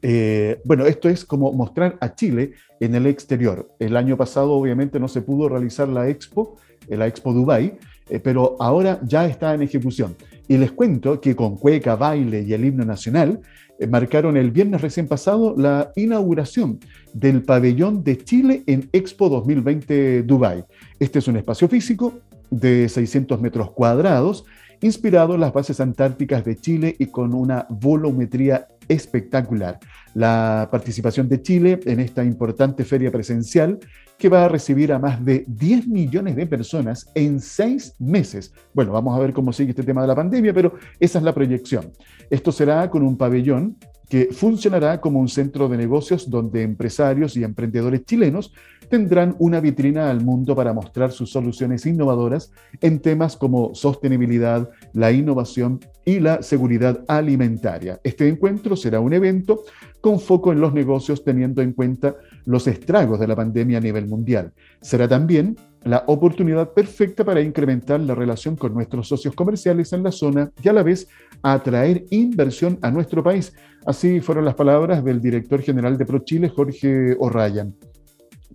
Eh, 0.00 0.62
bueno, 0.64 0.86
esto 0.86 1.10
es 1.10 1.26
como 1.26 1.52
mostrar 1.52 1.98
a 2.00 2.14
Chile 2.14 2.52
en 2.80 2.94
el 2.94 3.06
exterior. 3.06 3.68
El 3.78 3.98
año 3.98 4.16
pasado 4.16 4.52
obviamente 4.52 4.98
no 4.98 5.08
se 5.08 5.20
pudo 5.20 5.50
realizar 5.50 5.88
la 5.88 6.08
expo, 6.08 6.56
la 6.88 7.06
expo 7.06 7.34
Dubai, 7.34 7.78
eh, 8.10 8.20
pero 8.20 8.56
ahora 8.58 9.00
ya 9.04 9.26
está 9.26 9.54
en 9.54 9.62
ejecución. 9.62 10.16
Y 10.48 10.56
les 10.58 10.72
cuento 10.72 11.20
que 11.20 11.36
con 11.36 11.56
cueca, 11.56 11.96
baile 11.96 12.42
y 12.42 12.52
el 12.52 12.64
himno 12.64 12.84
nacional, 12.84 13.40
eh, 13.78 13.86
marcaron 13.86 14.36
el 14.36 14.50
viernes 14.50 14.80
recién 14.80 15.06
pasado 15.08 15.54
la 15.56 15.92
inauguración 15.96 16.80
del 17.14 17.42
pabellón 17.42 18.04
de 18.04 18.18
Chile 18.18 18.62
en 18.66 18.88
Expo 18.92 19.28
2020 19.28 20.22
Dubai. 20.24 20.64
Este 20.98 21.20
es 21.20 21.28
un 21.28 21.36
espacio 21.36 21.68
físico 21.68 22.20
de 22.50 22.88
600 22.88 23.40
metros 23.40 23.70
cuadrados, 23.70 24.44
inspirado 24.82 25.34
en 25.34 25.40
las 25.40 25.52
bases 25.52 25.80
antárticas 25.80 26.44
de 26.44 26.56
Chile 26.56 26.96
y 26.98 27.06
con 27.06 27.32
una 27.32 27.66
volumetría 27.70 28.66
espectacular. 28.88 29.78
La 30.14 30.68
participación 30.70 31.28
de 31.28 31.40
Chile 31.40 31.80
en 31.86 32.00
esta 32.00 32.24
importante 32.24 32.84
feria 32.84 33.12
presencial 33.12 33.78
que 34.20 34.28
va 34.28 34.44
a 34.44 34.48
recibir 34.48 34.92
a 34.92 34.98
más 34.98 35.24
de 35.24 35.44
10 35.48 35.88
millones 35.88 36.36
de 36.36 36.46
personas 36.46 37.10
en 37.14 37.40
seis 37.40 37.94
meses. 37.98 38.52
Bueno, 38.74 38.92
vamos 38.92 39.16
a 39.16 39.18
ver 39.18 39.32
cómo 39.32 39.50
sigue 39.50 39.70
este 39.70 39.82
tema 39.82 40.02
de 40.02 40.08
la 40.08 40.14
pandemia, 40.14 40.52
pero 40.52 40.74
esa 41.00 41.18
es 41.18 41.24
la 41.24 41.34
proyección. 41.34 41.90
Esto 42.28 42.52
será 42.52 42.88
con 42.90 43.02
un 43.02 43.16
pabellón 43.16 43.78
que 44.10 44.28
funcionará 44.32 45.00
como 45.00 45.20
un 45.20 45.28
centro 45.28 45.68
de 45.68 45.78
negocios 45.78 46.28
donde 46.28 46.62
empresarios 46.62 47.36
y 47.36 47.44
emprendedores 47.44 48.04
chilenos 48.04 48.52
tendrán 48.90 49.36
una 49.38 49.60
vitrina 49.60 50.10
al 50.10 50.20
mundo 50.20 50.54
para 50.54 50.72
mostrar 50.72 51.12
sus 51.12 51.30
soluciones 51.30 51.86
innovadoras 51.86 52.52
en 52.80 52.98
temas 52.98 53.36
como 53.36 53.72
sostenibilidad, 53.74 54.68
la 54.92 55.12
innovación 55.12 55.78
y 56.04 56.18
la 56.18 56.42
seguridad 56.42 57.04
alimentaria. 57.06 58.00
Este 58.02 58.28
encuentro 58.28 58.76
será 58.76 58.98
un 58.98 59.12
evento 59.12 59.62
con 60.00 60.20
foco 60.20 60.52
en 60.52 60.60
los 60.60 60.72
negocios 60.72 61.22
teniendo 61.24 61.62
en 61.62 61.72
cuenta 61.72 62.16
los 62.44 62.66
estragos 62.66 63.20
de 63.20 63.28
la 63.28 63.36
pandemia 63.36 63.78
a 63.78 63.80
nivel 63.80 64.06
mundial. 64.06 64.52
Será 64.80 65.06
también 65.06 65.56
la 65.84 66.04
oportunidad 66.06 66.72
perfecta 66.72 67.24
para 67.24 67.40
incrementar 67.40 68.00
la 68.00 68.14
relación 68.14 68.56
con 68.56 68.74
nuestros 68.74 69.08
socios 69.08 69.34
comerciales 69.34 69.92
en 69.92 70.02
la 70.02 70.12
zona 70.12 70.50
y 70.62 70.68
a 70.68 70.72
la 70.72 70.82
vez 70.82 71.08
atraer 71.42 72.04
inversión 72.10 72.78
a 72.82 72.90
nuestro 72.90 73.22
país. 73.22 73.54
Así 73.86 74.20
fueron 74.20 74.44
las 74.44 74.54
palabras 74.54 75.02
del 75.02 75.20
director 75.20 75.62
general 75.62 75.96
de 75.96 76.04
ProChile, 76.04 76.48
Jorge 76.50 77.16
O'Ryan. 77.18 77.74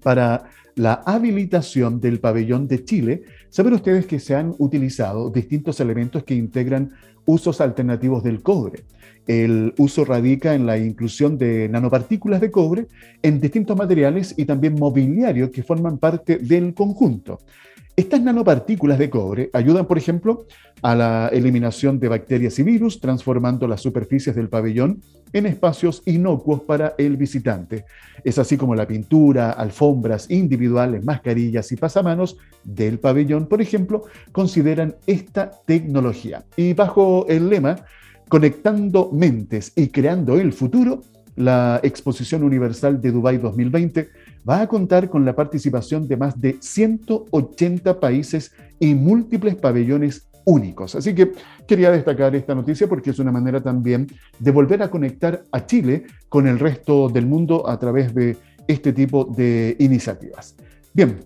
Para 0.03 0.43
la 0.75 1.01
habilitación 1.05 2.01
del 2.01 2.19
pabellón 2.19 2.67
de 2.67 2.83
Chile, 2.83 3.23
saben 3.49 3.73
ustedes 3.73 4.05
que 4.05 4.19
se 4.19 4.35
han 4.35 4.53
utilizado 4.57 5.29
distintos 5.29 5.79
elementos 5.79 6.23
que 6.23 6.35
integran 6.35 6.91
usos 7.25 7.61
alternativos 7.61 8.23
del 8.23 8.41
cobre. 8.41 8.83
El 9.25 9.73
uso 9.77 10.05
radica 10.05 10.53
en 10.53 10.65
la 10.65 10.77
inclusión 10.77 11.37
de 11.37 11.67
nanopartículas 11.69 12.41
de 12.41 12.51
cobre 12.51 12.87
en 13.23 13.39
distintos 13.39 13.75
materiales 13.75 14.35
y 14.37 14.45
también 14.45 14.75
mobiliario 14.75 15.49
que 15.49 15.63
forman 15.63 15.97
parte 15.97 16.37
del 16.37 16.73
conjunto. 16.73 17.39
Estas 17.97 18.21
nanopartículas 18.21 18.99
de 18.99 19.09
cobre 19.09 19.49
ayudan, 19.53 19.85
por 19.85 19.97
ejemplo, 19.97 20.47
a 20.81 20.95
la 20.95 21.29
eliminación 21.29 21.97
de 21.97 22.09
bacterias 22.09 22.59
y 22.59 22.63
virus, 22.63 22.99
transformando 22.99 23.69
las 23.69 23.79
superficies 23.81 24.35
del 24.35 24.49
pabellón 24.49 25.01
en 25.31 25.45
espacios 25.45 26.01
inocuos 26.05 26.61
para 26.61 26.95
el 26.97 27.15
visitante. 27.15 27.85
Es 28.25 28.37
así 28.37 28.57
como 28.57 28.75
la 28.75 28.85
pintura, 28.85 29.51
alfombras 29.51 30.29
individuales, 30.29 31.05
mascarillas 31.05 31.71
y 31.71 31.77
pasamanos 31.77 32.35
del 32.65 32.99
pabellón, 32.99 33.47
por 33.47 33.61
ejemplo, 33.61 34.03
consideran 34.33 34.95
esta 35.07 35.51
tecnología. 35.65 36.43
Y 36.57 36.73
bajo 36.73 37.25
el 37.29 37.49
lema 37.49 37.77
Conectando 38.27 39.11
mentes 39.13 39.71
y 39.75 39.89
creando 39.89 40.39
el 40.39 40.51
futuro, 40.51 41.01
la 41.35 41.79
Exposición 41.83 42.43
Universal 42.43 42.99
de 42.99 43.11
Dubái 43.11 43.37
2020 43.37 44.09
va 44.47 44.61
a 44.61 44.67
contar 44.67 45.09
con 45.09 45.25
la 45.25 45.35
participación 45.35 46.07
de 46.07 46.17
más 46.17 46.39
de 46.39 46.57
180 46.59 47.99
países 47.99 48.51
y 48.79 48.93
múltiples 48.93 49.55
pabellones 49.55 50.27
únicos. 50.45 50.95
Así 50.95 51.13
que 51.13 51.31
quería 51.67 51.91
destacar 51.91 52.35
esta 52.35 52.55
noticia 52.55 52.87
porque 52.87 53.09
es 53.09 53.19
una 53.19 53.31
manera 53.31 53.61
también 53.61 54.07
de 54.39 54.51
volver 54.51 54.83
a 54.83 54.89
conectar 54.89 55.43
a 55.51 55.65
Chile 55.65 56.05
con 56.29 56.47
el 56.47 56.59
resto 56.59 57.09
del 57.09 57.25
mundo 57.25 57.67
a 57.67 57.77
través 57.79 58.13
de 58.13 58.37
este 58.67 58.93
tipo 58.93 59.25
de 59.25 59.75
iniciativas. 59.79 60.55
Bien, 60.93 61.17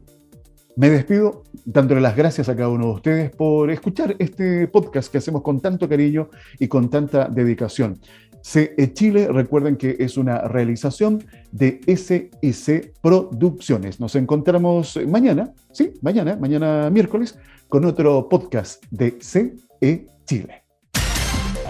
me 0.75 0.89
despido 0.89 1.43
dándole 1.65 1.99
las 1.99 2.15
gracias 2.15 2.47
a 2.47 2.55
cada 2.55 2.69
uno 2.69 2.85
de 2.85 2.93
ustedes 2.93 3.31
por 3.31 3.69
escuchar 3.69 4.15
este 4.17 4.67
podcast 4.67 5.11
que 5.11 5.17
hacemos 5.17 5.41
con 5.41 5.59
tanto 5.59 5.89
cariño 5.89 6.29
y 6.57 6.67
con 6.67 6.89
tanta 6.89 7.27
dedicación. 7.27 7.99
CE 8.41 8.93
Chile, 8.93 9.27
recuerden 9.27 9.75
que 9.75 9.95
es 9.99 10.17
una 10.17 10.39
realización 10.41 11.23
de 11.51 11.81
SIC 11.87 12.93
Producciones. 13.01 13.99
Nos 13.99 14.15
encontramos 14.15 14.99
mañana, 15.07 15.53
sí, 15.71 15.93
mañana, 16.01 16.35
mañana 16.35 16.89
miércoles, 16.89 17.37
con 17.67 17.85
otro 17.85 18.27
podcast 18.29 18.83
de 18.91 19.17
CE 19.21 20.07
Chile. 20.25 20.63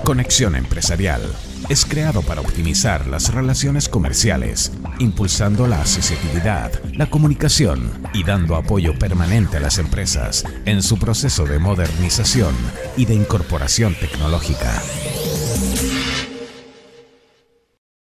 Conexión 0.03 0.55
Empresarial 0.55 1.21
es 1.69 1.86
creado 1.86 2.21
para 2.23 2.41
optimizar 2.41 3.05
las 3.05 3.34
relaciones 3.34 3.88
comerciales, 3.89 4.71
impulsando 4.97 5.67
la 5.67 5.82
accesibilidad, 5.82 6.71
la 6.95 7.10
comunicación 7.10 7.91
y 8.13 8.23
dando 8.23 8.55
apoyo 8.55 8.97
permanente 8.97 9.58
a 9.58 9.60
las 9.60 9.77
empresas 9.77 10.45
en 10.65 10.82
su 10.82 10.97
proceso 10.97 11.45
de 11.45 11.60
modernización 11.60 12.55
y 12.97 13.05
de 13.05 13.13
incorporación 13.13 13.93
tecnológica. 13.99 14.82